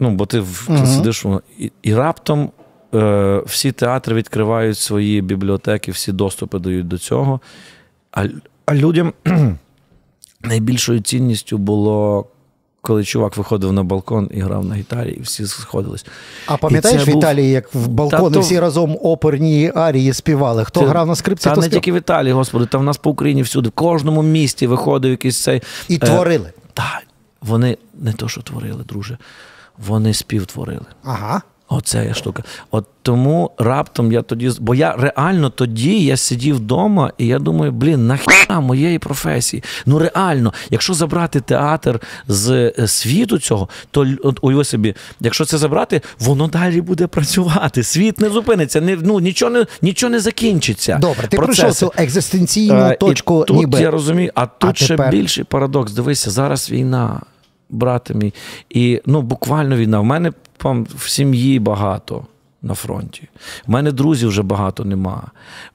Ну, 0.00 0.10
бо 0.10 0.26
ти 0.26 0.40
в, 0.40 0.66
Мгм. 0.68 0.86
сидиш, 0.86 1.24
і, 1.58 1.72
і 1.82 1.94
раптом 1.94 2.50
е, 2.94 3.42
всі 3.46 3.72
театри 3.72 4.14
відкривають 4.14 4.78
свої 4.78 5.20
бібліотеки, 5.22 5.92
всі 5.92 6.12
доступи 6.12 6.58
дають 6.58 6.88
до 6.88 6.98
цього. 6.98 7.40
А, 8.12 8.24
а 8.66 8.74
людям 8.74 9.12
найбільшою 10.40 11.00
цінністю 11.00 11.58
було, 11.58 12.26
коли 12.82 13.04
чувак 13.04 13.36
виходив 13.36 13.72
на 13.72 13.82
балкон 13.84 14.30
і 14.34 14.40
грав 14.40 14.64
на 14.64 14.74
гітарі, 14.74 15.10
і 15.10 15.20
всі 15.20 15.46
сходились. 15.46 16.06
А 16.46 16.56
пам'ятаєш 16.56 17.04
це 17.04 17.10
в 17.10 17.14
був- 17.14 17.22
Італії, 17.22 17.50
як 17.50 17.74
в 17.74 17.86
балкони 17.88 18.28
Та 18.28 18.34
то- 18.34 18.40
всі 18.40 18.60
разом 18.60 18.98
оперні 19.02 19.72
арії 19.74 20.12
співали? 20.12 20.64
Хто 20.64 20.80
Ти- 20.80 20.86
грав 20.86 21.06
на 21.06 21.14
скрипці, 21.16 21.44
Та 21.44 21.50
хто 21.50 21.60
не 21.60 21.66
співав? 21.66 21.82
тільки 21.82 21.92
в 21.92 21.96
Італії, 21.98 22.32
господи, 22.32 22.66
та 22.66 22.78
в 22.78 22.82
нас 22.82 22.96
по 22.96 23.10
Україні 23.10 23.42
всюди, 23.42 23.68
в 23.68 23.72
кожному 23.72 24.22
місті 24.22 24.66
виходив 24.66 25.10
якийсь 25.10 25.42
цей. 25.42 25.62
І 25.88 25.94
е, 25.94 25.98
творили. 25.98 26.52
Так, 26.74 27.02
вони 27.40 27.76
не 27.94 28.12
то, 28.12 28.28
що 28.28 28.42
творили, 28.42 28.84
друже, 28.88 29.18
вони 29.86 30.14
співтворили. 30.14 30.86
Ага. 31.04 31.42
Оце 31.72 32.04
є 32.06 32.14
штука. 32.14 32.42
От 32.70 32.86
тому 33.02 33.50
раптом 33.58 34.12
я 34.12 34.22
тоді. 34.22 34.50
Бо 34.60 34.74
я 34.74 34.96
реально 34.96 35.50
тоді 35.50 36.04
я 36.04 36.16
сидів 36.16 36.56
вдома, 36.56 37.12
і 37.18 37.26
я 37.26 37.38
думаю, 37.38 37.72
блін, 37.72 38.06
нахіна 38.06 38.60
моєї 38.60 38.98
професії. 38.98 39.62
Ну 39.86 39.98
реально, 39.98 40.52
якщо 40.70 40.94
забрати 40.94 41.40
театр 41.40 42.00
з 42.28 42.50
е, 42.78 42.88
світу 42.88 43.38
цього, 43.38 43.68
то 43.90 44.06
от 44.22 44.38
уяви 44.42 44.64
собі, 44.64 44.94
якщо 45.20 45.44
це 45.44 45.58
забрати, 45.58 46.00
воно 46.18 46.46
далі 46.48 46.80
буде 46.80 47.06
працювати. 47.06 47.82
Світ 47.82 48.20
не 48.20 48.30
зупиниться, 48.30 48.80
не, 48.80 48.96
ну, 49.02 49.20
нічого 49.20 49.50
не 49.50 49.66
нічого 49.82 50.10
не 50.10 50.20
закінчиться. 50.20 50.98
Добре, 51.00 51.28
ти 51.28 51.36
Процеси. 51.36 51.62
пройшов 51.62 51.76
цю 51.78 51.92
екзистенційну 52.02 52.74
Е, 52.80 52.96
точку, 52.96 53.42
і 53.42 53.46
тут 53.46 53.56
ніби. 53.56 53.80
я 53.80 53.90
розумію, 53.90 54.30
а 54.34 54.46
тут 54.46 54.76
ще 54.76 54.88
тепер? 54.88 55.10
більший 55.10 55.44
парадокс. 55.44 55.92
Дивися, 55.92 56.30
зараз 56.30 56.70
війна, 56.70 57.20
брате 57.70 58.14
мій. 58.14 58.34
І 58.70 59.00
ну, 59.06 59.22
буквально 59.22 59.76
війна. 59.76 60.00
В 60.00 60.04
мене 60.04 60.32
в 60.96 61.08
сім'ї 61.08 61.58
багато 61.58 62.26
на 62.62 62.74
фронті. 62.74 63.22
У 63.68 63.72
мене 63.72 63.92
друзів 63.92 64.28
вже 64.28 64.42
багато 64.42 64.84
нема. 64.84 65.22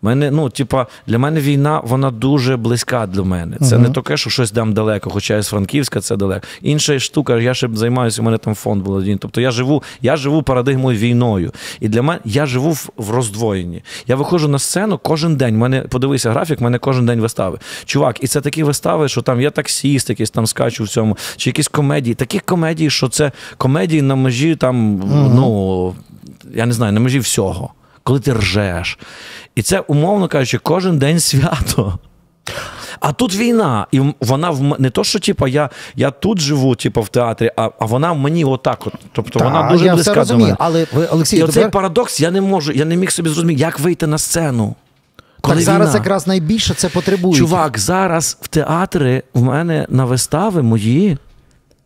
Мене, 0.01 0.31
ну, 0.31 0.49
типа, 0.49 0.87
для 1.07 1.19
мене 1.19 1.39
війна 1.39 1.81
вона 1.83 2.11
дуже 2.11 2.57
близька 2.57 3.07
для 3.07 3.23
мене. 3.23 3.57
Це 3.57 3.77
не 3.77 3.89
таке, 3.89 4.17
що 4.17 4.29
щось 4.29 4.51
дам 4.51 4.73
далеко, 4.73 5.09
хоча 5.09 5.35
я 5.35 5.41
з 5.41 5.47
Франківська 5.47 6.01
це 6.01 6.15
далеко. 6.15 6.47
Інша 6.61 6.99
штука, 6.99 7.39
я 7.39 7.53
ще 7.53 7.69
займаюся, 7.73 8.21
у 8.21 8.25
мене 8.25 8.37
там 8.37 8.55
фонд 8.55 8.83
володіння. 8.83 9.17
Тобто 9.21 9.41
я 9.41 9.51
живу, 9.51 9.83
я 10.01 10.15
живу 10.15 10.43
парадигмою 10.43 10.97
війною. 10.97 11.51
І 11.79 11.87
для 11.87 12.01
мене 12.01 12.19
я 12.25 12.45
живу 12.45 12.71
в, 12.71 12.89
в 12.97 13.09
роздвоєнні. 13.09 13.83
Я 14.07 14.15
виходжу 14.15 14.47
на 14.47 14.59
сцену 14.59 14.97
кожен 14.97 15.35
день. 15.35 15.55
У 15.55 15.57
Мене 15.57 15.81
подивися 15.81 16.31
графік, 16.31 16.59
в 16.59 16.63
мене 16.63 16.79
кожен 16.79 17.05
день 17.05 17.19
вистави. 17.19 17.59
Чувак, 17.85 18.23
і 18.23 18.27
це 18.27 18.41
такі 18.41 18.63
вистави, 18.63 19.09
що 19.09 19.21
там 19.21 19.41
я 19.41 19.51
таксіст, 19.51 20.09
якийсь 20.09 20.29
там 20.29 20.47
скачу 20.47 20.83
в 20.83 20.87
цьому, 20.87 21.17
чи 21.37 21.49
якісь 21.49 21.67
комедії. 21.67 22.15
Такі 22.15 22.39
комедії, 22.39 22.89
що 22.89 23.07
це 23.07 23.31
комедії 23.57 24.01
на 24.01 24.15
межі 24.15 24.55
там, 24.55 25.01
ну 25.35 25.95
я 26.53 26.65
не 26.65 26.73
знаю, 26.73 26.93
на 26.93 26.99
межі 26.99 27.19
всього. 27.19 27.73
Коли 28.03 28.19
ти 28.19 28.34
ржеш. 28.34 28.99
І 29.55 29.62
це, 29.62 29.79
умовно 29.79 30.27
кажучи, 30.27 30.58
кожен 30.58 30.99
день 30.99 31.19
свято. 31.19 31.99
А 32.99 33.12
тут 33.12 33.36
війна, 33.36 33.88
і 33.91 34.01
вона 34.19 34.49
в 34.49 34.79
не 34.79 34.89
то, 34.89 35.03
що 35.03 35.19
типу, 35.19 35.47
я, 35.47 35.69
я 35.95 36.12
тут 36.12 36.39
живу, 36.39 36.75
типу, 36.75 37.01
в 37.01 37.10
театрі, 37.10 37.51
а, 37.55 37.69
а 37.79 37.86
вона 37.86 38.12
в 38.12 38.17
мені 38.17 38.45
отак. 38.45 38.88
От. 38.88 38.93
Тобто 39.12 39.39
Та, 39.39 39.45
вона 39.45 39.71
дуже 39.71 39.86
я 39.86 39.95
все 39.95 40.13
близька 40.13 40.34
до 40.34 40.39
мене. 40.39 40.55
але 40.60 40.88
ви, 40.93 41.05
Олексій, 41.05 41.38
І 41.38 41.43
оцей 41.43 41.53
тепер... 41.53 41.71
парадокс 41.71 42.19
я 42.19 42.31
не 42.31 42.41
можу, 42.41 42.71
я 42.71 42.86
не 42.86 42.95
міг 42.95 43.12
собі 43.12 43.29
зрозуміти, 43.29 43.62
як 43.62 43.79
вийти 43.79 44.08
на 44.08 44.17
сцену. 44.17 44.75
Коли 45.41 45.55
так 45.55 45.65
зараз 45.65 45.89
війна. 45.89 45.97
якраз 45.97 46.27
найбільше 46.27 46.73
це 46.73 46.89
потребує. 46.89 47.39
Чувак, 47.39 47.79
зараз 47.79 48.38
в 48.41 48.47
театрі 48.47 49.23
в 49.34 49.41
мене 49.43 49.86
на 49.89 50.05
вистави 50.05 50.62
мої 50.62 51.17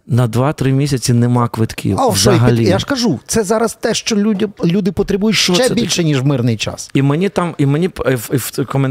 на 0.10 0.28
2-3 0.28 0.72
місяці 0.72 1.14
нема 1.14 1.48
квитків. 1.48 2.00
А, 2.00 2.08
взагалі. 2.08 2.66
я 2.66 2.80
ж 2.80 2.86
кажу, 2.86 3.20
це 3.28 3.44
зараз 3.44 3.74
те, 3.74 3.94
що 3.94 4.16
люди, 4.16 4.50
люди 4.66 4.92
потребують 4.92 5.38
ще 5.38 5.68
це 5.68 5.74
більше, 5.74 6.04
ніж 6.04 6.22
в 6.22 6.26
мирний 6.26 6.58
час. 6.58 6.90
І 6.94 7.02
мені 7.02 7.30
там, 7.30 7.56
і 7.58 7.66
мені 7.66 7.90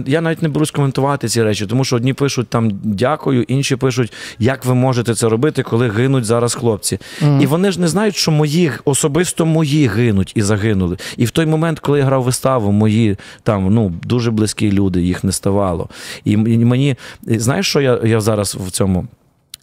я 0.07 0.21
навіть 0.21 0.43
не 0.43 0.49
берусь 0.49 0.71
коментувати 0.71 1.29
ці 1.29 1.43
речі, 1.43 1.67
тому 1.67 1.85
що 1.85 1.97
одні 1.97 2.13
пишуть 2.13 2.49
там 2.49 2.71
дякую, 2.85 3.43
інші 3.43 3.77
пишуть, 3.77 4.13
як 4.39 4.65
ви 4.65 4.75
можете 4.75 5.15
це 5.15 5.29
робити, 5.29 5.63
коли 5.63 5.89
гинуть 5.91 6.25
зараз 6.25 6.55
хлопці. 6.55 6.99
І 7.41 7.47
вони 7.47 7.73
ж 7.73 7.81
не 7.81 7.89
знають, 7.89 8.17
що 8.17 8.31
мої 8.31 8.73
особисто 8.85 9.47
мої 9.47 9.87
гинуть 9.87 10.33
і 10.35 10.43
загинули. 10.43 10.97
І 11.17 11.25
в 11.25 11.31
той 11.31 11.47
момент, 11.47 11.81
коли 11.81 11.99
я 11.99 12.05
грав 12.05 12.23
виставу, 12.23 12.73
мої 12.73 13.17
там 13.43 13.75
ну 13.75 13.93
дуже 14.05 14.31
близькі 14.31 14.73
люди, 14.73 15.03
їх 15.03 15.25
не 15.25 15.33
ставало. 15.33 15.89
І 16.25 16.37
мені 16.37 16.97
знаєш, 17.27 17.67
що 17.67 17.81
я, 17.81 18.01
я 18.05 18.21
зараз 18.21 18.57
в 18.67 18.71
цьому. 18.71 19.07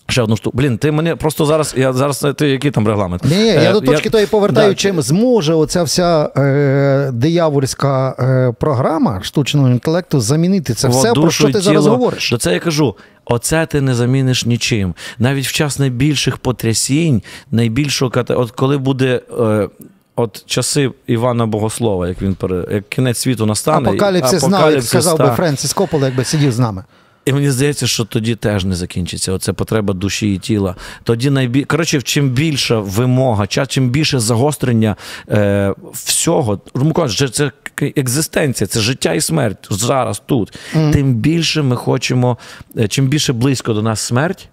Ще 0.08 0.22
одну 0.22 0.38
штуку. 0.38 0.58
Блін, 0.58 0.78
ти 0.78 0.91
мене 0.91 1.15
просто 1.15 1.46
зараз. 1.46 1.74
Я 1.78 1.94
зараз 1.94 2.26
ти 2.38 2.50
який 2.50 2.72
там 2.72 2.88
регламент? 2.88 3.24
Ні, 3.24 3.36
ні, 3.36 3.50
Е, 3.50 3.63
я 3.63 3.74
до 3.74 3.82
точки 3.82 4.10
тої 4.10 4.26
повертаю, 4.26 4.70
да, 4.70 4.76
чим 4.76 5.02
зможе 5.02 5.54
оця 5.54 5.84
вся 5.84 6.30
е, 6.38 7.10
диявольська 7.13 8.15
е, 8.20 8.54
програма 8.60 9.24
штучного 9.24 9.70
інтелекту 9.70 10.20
замінити 10.20 10.74
це 10.74 10.88
все, 10.88 11.13
про 11.13 11.32
що 11.32 11.52
ти 11.52 11.58
і 11.58 11.62
зараз 11.62 11.88
говориш. 11.88 12.32
До 12.32 12.38
це 12.38 12.54
я 12.54 12.60
кажу. 12.60 12.96
Оце 13.26 13.65
ти 13.65 13.82
не 13.82 13.96
заміниш 13.96 14.46
нічим. 14.46 14.94
Навіть 15.20 15.48
в 15.48 15.52
час 15.52 15.80
найбільших 15.80 16.38
потрясінь, 16.38 17.22
найбільшого 17.52 18.12
ката... 18.12 18.36
от 18.36 18.52
коли 18.52 18.78
буде. 18.78 19.22
Е... 19.39 19.70
От 20.18 20.44
часи 20.46 20.91
Івана 21.08 21.46
Богослова, 21.46 22.08
як 22.08 22.22
він 22.22 22.36
пере... 22.36 22.65
як 22.72 22.89
кінець 22.89 23.18
світу 23.18 23.46
настане, 23.46 23.89
Апокаліпсис 23.89 24.39
знав, 24.39 24.52
як 24.52 24.60
апокаліпсис, 24.60 24.89
сказав 24.89 25.18
би 25.18 25.26
та. 25.26 25.36
Френсіс 25.36 25.74
Коппола, 25.74 26.06
якби 26.06 26.24
сидів 26.24 26.52
з 26.52 26.60
нами. 26.60 26.84
І 27.26 27.34
мені 27.34 27.52
здається, 27.52 27.88
що 27.88 28.06
тоді 28.06 28.36
теж 28.36 28.66
не 28.66 28.76
закінчиться. 28.76 29.32
Оце 29.32 29.54
потреба 29.54 29.94
душі 29.94 30.34
і 30.34 30.38
тіла. 30.38 30.76
Тоді 31.04 31.30
найбі... 31.30 31.64
Коротше, 31.64 32.02
чим 32.02 32.30
більша 32.30 32.80
вимога, 32.80 33.48
чим 33.48 33.90
більше 33.90 34.20
загострення 34.20 34.96
е, 35.30 35.74
всього, 35.94 36.62
Румко, 36.74 37.10
це, 37.10 37.28
це 37.28 37.52
екзистенція, 37.82 38.68
це 38.68 38.80
життя 38.80 39.14
і 39.14 39.22
смерть 39.22 39.68
зараз 39.70 40.22
тут. 40.26 40.54
Тим 40.94 41.14
більше 41.14 41.62
ми 41.62 41.76
хочемо, 41.76 42.38
е, 42.78 42.88
чим 42.88 43.08
більше 43.08 43.34
близько 43.34 43.74
до 43.74 43.82
нас 43.82 44.00
смерть. 44.00 44.50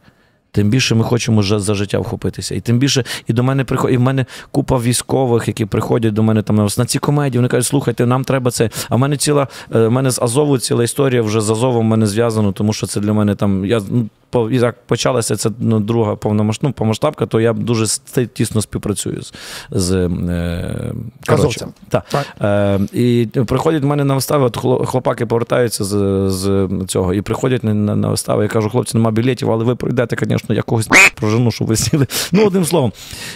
Тим 0.54 0.68
більше 0.68 0.94
ми 0.94 1.04
хочемо 1.04 1.42
за 1.42 1.74
життя 1.74 1.98
вхопитися. 1.98 2.54
І 2.54 2.60
тим 2.60 2.78
більше, 2.78 3.04
і 3.26 3.32
до 3.32 3.42
мене 3.42 3.64
приходить, 3.64 3.94
і 3.94 3.96
в 3.96 4.00
мене 4.00 4.26
купа 4.50 4.78
військових, 4.78 5.48
які 5.48 5.64
приходять 5.66 6.14
до 6.14 6.22
мене 6.22 6.42
там 6.42 6.56
на- 6.56 6.86
ці 6.86 6.98
комедії. 6.98 7.38
Вони 7.38 7.48
кажуть, 7.48 7.66
слухайте, 7.66 8.06
нам 8.06 8.24
треба 8.24 8.50
це. 8.50 8.70
А 8.88 8.96
в 8.96 8.98
мене 8.98 9.16
ціла, 9.16 9.48
е, 9.74 9.86
в 9.86 9.90
мене 9.90 10.10
з 10.10 10.18
Азову 10.22 10.58
ціла 10.58 10.84
історія 10.84 11.22
вже 11.22 11.40
з 11.40 11.50
Азовом 11.50 11.86
мене 11.86 12.06
зв'язано, 12.06 12.52
тому 12.52 12.72
що 12.72 12.86
це 12.86 13.00
для 13.00 13.12
мене 13.12 13.34
там. 13.34 13.64
Я 13.64 13.80
ну, 13.90 14.08
і 14.50 14.60
так 14.60 14.76
почалася 14.86 15.36
ця 15.36 15.50
ну, 15.58 15.80
друга 15.80 16.16
повномасштабна 16.16 16.68
ну, 16.68 16.72
повномасштабка, 16.72 17.26
то 17.26 17.40
я 17.40 17.52
дуже 17.52 17.86
тісно 18.34 18.62
співпрацюю 18.62 19.22
з, 19.22 19.32
з 19.70 19.92
е, 20.28 20.92
коротше, 21.26 21.66
та. 21.88 22.02
Так. 22.10 22.26
Е, 22.42 22.80
і 22.92 23.26
приходять 23.46 23.82
в 23.82 23.86
мене 23.86 24.04
на 24.04 24.14
вистави, 24.14 24.44
от 24.44 24.56
хлопаки 24.88 25.26
повертаються 25.26 25.84
з, 25.84 25.96
з 26.30 26.68
цього 26.88 27.14
і 27.14 27.22
приходять 27.22 27.64
на, 27.64 27.74
на, 27.74 27.96
на 27.96 28.08
вистави. 28.08 28.42
Я 28.42 28.48
кажу, 28.48 28.70
хлопці, 28.70 28.96
нема 28.96 29.10
білетів, 29.10 29.50
але 29.50 29.64
ви 29.64 29.74
пройдете, 29.74 30.16
звісно, 30.20 30.54
я 30.54 30.62
когось 30.62 30.88
прожену, 31.14 31.50
щоб 31.50 31.68
ви 31.68 31.76
сіли. 31.76 32.06
Ну, 32.32 32.46
одним 32.46 32.64
словом. 32.64 32.92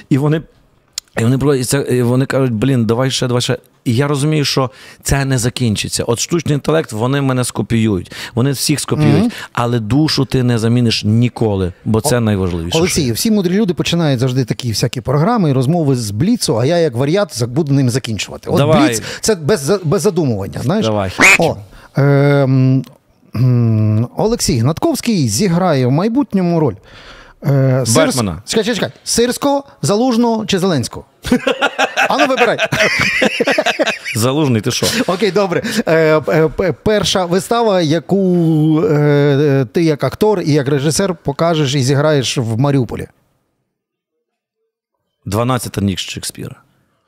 І 0.09 0.18
вони. 0.18 0.42
І 1.20 1.22
вони 1.22 1.38
приходять, 1.38 1.68
це, 1.68 2.02
вони 2.02 2.26
кажуть, 2.26 2.52
блін, 2.52 2.85
давай 2.85 3.11
ще, 3.11 3.26
давай 3.26 3.40
ще. 3.40 3.59
І 3.85 3.94
я 3.94 4.09
розумію, 4.09 4.44
що 4.44 4.70
це 5.02 5.24
не 5.24 5.38
закінчиться. 5.38 6.05
От 6.05 6.20
штучний 6.20 6.55
інтелект, 6.55 6.92
вони 6.92 7.20
мене 7.20 7.44
скопіюють. 7.44 8.12
Вони 8.35 8.50
всіх 8.50 8.81
скопіюють, 8.81 9.33
але 9.52 9.79
душу 9.81 10.24
ти 10.24 10.42
не 10.42 10.59
заміниш 10.59 11.05
ніколи, 11.05 11.72
бо 11.85 12.00
це 12.00 12.20
найважливіше. 12.20 12.79
Олексій, 12.79 13.12
всі 13.12 13.31
мудрі 13.31 13.55
люди 13.55 13.74
починають 13.74 14.20
завжди 14.20 14.44
такі 14.44 14.68
всякі 14.68 15.00
програми 15.00 15.50
і 15.50 15.52
розмови 15.52 15.96
з 15.96 16.11
Бліцу, 16.11 16.59
а 16.59 16.64
я 16.64 16.79
як 16.79 16.96
варіант 16.96 17.44
буду 17.48 17.74
ним 17.74 17.90
закінчувати. 17.90 18.50
От 18.50 18.57
Давай. 18.59 18.88
Бліц 18.88 19.02
це 19.20 19.35
без, 19.35 19.72
без 19.85 20.02
задумування. 20.02 20.61
Знаєш? 20.62 20.87
Давай. 20.87 21.11
О, 21.38 21.57
ем, 21.96 22.85
Олексій 24.16 24.59
Гнатковський 24.59 25.29
зіграє 25.29 25.87
в 25.87 25.90
майбутньому 25.90 26.61
роль. 26.61 26.74
Е, 27.46 27.85
Бетмена. 27.94 28.42
Чекай, 28.46 28.64
чекай, 28.64 28.74
чекай. 28.74 28.90
Сирського, 29.04 29.64
Залужного 29.82 30.46
чи 30.46 30.59
Зеленського? 30.59 31.06
Ану, 32.09 32.26
вибирай. 32.26 32.59
Залужний, 34.16 34.61
ти 34.61 34.70
що? 34.70 34.87
Окей, 35.06 35.30
добре. 35.30 35.62
Е, 35.87 36.20
е, 36.28 36.48
п- 36.48 36.72
перша 36.72 37.24
вистава, 37.24 37.80
яку 37.80 38.80
е, 38.85 39.66
ти 39.72 39.85
як 39.85 40.04
актор 40.04 40.40
і 40.40 40.52
як 40.52 40.68
режисер 40.68 41.14
покажеш 41.14 41.74
і 41.74 41.82
зіграєш 41.82 42.38
в 42.38 42.59
Маріуполі. 42.59 43.06
12-та 45.26 45.80
ніч 45.80 46.11
Шекспіра. 46.11 46.56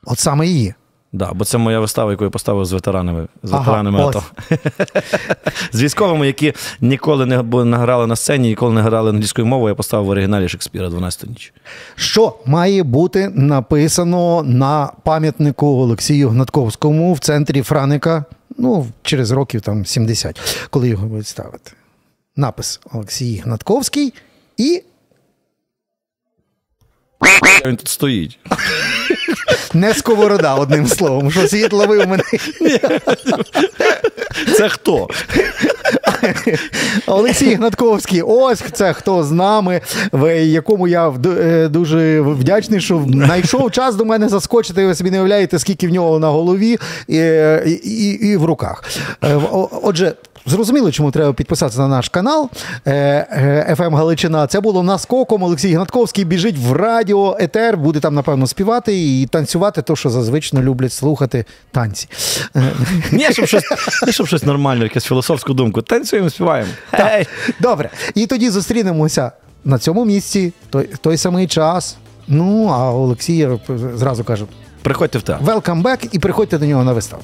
От 0.03 0.19
саме 0.19 0.47
її. 0.47 0.73
Да, 1.13 1.31
бо 1.33 1.45
це 1.45 1.57
моя 1.57 1.79
вистава, 1.79 2.11
яку 2.11 2.23
я 2.23 2.29
поставив 2.29 2.65
з 2.65 2.71
ветеранами, 2.71 3.27
з 3.43 3.51
ветеранами 3.51 4.03
ось. 4.03 4.15
АТО. 4.15 4.23
з 5.71 5.81
військовими, 5.83 6.27
які 6.27 6.53
ніколи 6.81 7.25
не 7.25 7.41
бу- 7.41 7.63
не 7.65 7.77
грали 7.77 8.07
на 8.07 8.15
сцені, 8.15 8.47
ніколи 8.49 8.73
не 8.73 8.81
грали 8.81 9.09
англійською 9.09 9.47
мовою, 9.47 9.69
я 9.71 9.75
поставив 9.75 10.05
в 10.05 10.09
оригіналі 10.09 10.49
Шекспіра 10.49 10.89
12 10.89 11.29
ніч. 11.29 11.53
Що 11.95 12.35
має 12.45 12.83
бути 12.83 13.29
написано 13.29 14.43
на 14.43 14.91
пам'ятнику 15.03 15.67
Олексію 15.67 16.29
Гнатковському 16.29 17.13
в 17.13 17.19
центрі 17.19 17.61
Франика, 17.61 18.25
ну, 18.57 18.87
через 19.01 19.31
років 19.31 19.61
там 19.61 19.85
70, 19.85 20.67
коли 20.69 20.89
його 20.89 21.07
будуть 21.07 21.27
ставити. 21.27 21.71
Напис 22.35 22.79
Олексій 22.93 23.41
Гнатковський 23.45 24.13
і 24.57 24.83
Він 27.65 27.75
тут 27.77 27.87
стоїть. 27.87 28.39
не 29.73 29.93
сковорода, 29.93 30.55
одним 30.55 30.87
словом, 30.87 31.31
що 31.31 31.47
світ 31.47 31.73
ловив 31.73 32.07
мене. 32.07 32.23
Це 34.57 34.69
хто? 34.69 35.07
Олексій 37.07 37.55
Гнатковський, 37.55 38.21
ось 38.21 38.63
це 38.73 38.93
хто 38.93 39.23
з 39.23 39.31
нами, 39.31 39.81
якому 40.41 40.87
я 40.87 41.13
е, 41.25 41.67
дуже 41.67 42.21
вдячний, 42.21 42.81
що 42.81 43.05
знайшов 43.07 43.71
час 43.71 43.95
до 43.95 44.05
мене 44.05 44.29
заскочити. 44.29 44.85
Ви 44.85 44.95
собі 44.95 45.11
не 45.11 45.17
уявляєте, 45.17 45.59
скільки 45.59 45.87
в 45.87 45.91
нього 45.91 46.19
на 46.19 46.27
голові 46.27 46.79
і, 47.07 47.17
і, 47.83 48.09
і, 48.09 48.37
в 48.37 48.45
руках. 48.45 48.83
Е, 49.23 49.39
Отже. 49.83 50.13
Зрозуміло, 50.45 50.91
чому 50.91 51.11
треба 51.11 51.33
підписатися 51.33 51.79
на 51.79 51.87
наш 51.87 52.09
канал 52.09 52.49
е, 52.85 52.91
е, 52.91 53.75
FM 53.79 53.95
Галичина. 53.95 54.47
Це 54.47 54.61
було 54.61 54.83
наскоком. 54.83 55.43
Олексій 55.43 55.73
Гнатковський 55.73 56.25
біжить 56.25 56.57
в 56.57 56.71
радіо 56.71 57.37
Етер, 57.39 57.77
буде 57.77 57.99
там, 57.99 58.15
напевно, 58.15 58.47
співати 58.47 58.97
і 58.97 59.25
танцювати, 59.25 59.81
то, 59.81 59.95
що 59.95 60.09
зазвично 60.09 60.61
люблять 60.61 60.93
слухати 60.93 61.45
танці. 61.71 62.07
Ні, 63.11 63.27
щоб 63.31 63.45
щось, 63.45 63.63
щоб 64.09 64.27
щось 64.27 64.43
нормальне, 64.43 64.83
якусь 64.83 65.03
філософську 65.05 65.53
думку. 65.53 65.81
Танцюємо, 66.09 66.29
співаємо. 66.29 66.69
Гей! 66.91 67.27
Добре. 67.59 67.89
І 68.15 68.27
тоді 68.27 68.49
зустрінемося 68.49 69.31
на 69.65 69.77
цьому 69.77 70.05
місці, 70.05 70.53
той, 70.69 70.89
той 71.01 71.17
самий 71.17 71.47
час. 71.47 71.97
Ну, 72.27 72.67
а 72.67 72.93
Олексій 72.93 73.49
зразу 73.95 74.23
каже: 74.23 74.45
Приходьте 74.81 75.19
в 75.19 75.21
театр. 75.21 75.45
welcome 75.45 75.81
back 75.83 76.09
і 76.11 76.19
приходьте 76.19 76.57
до 76.57 76.65
нього 76.65 76.83
на 76.83 76.93
виставу. 76.93 77.23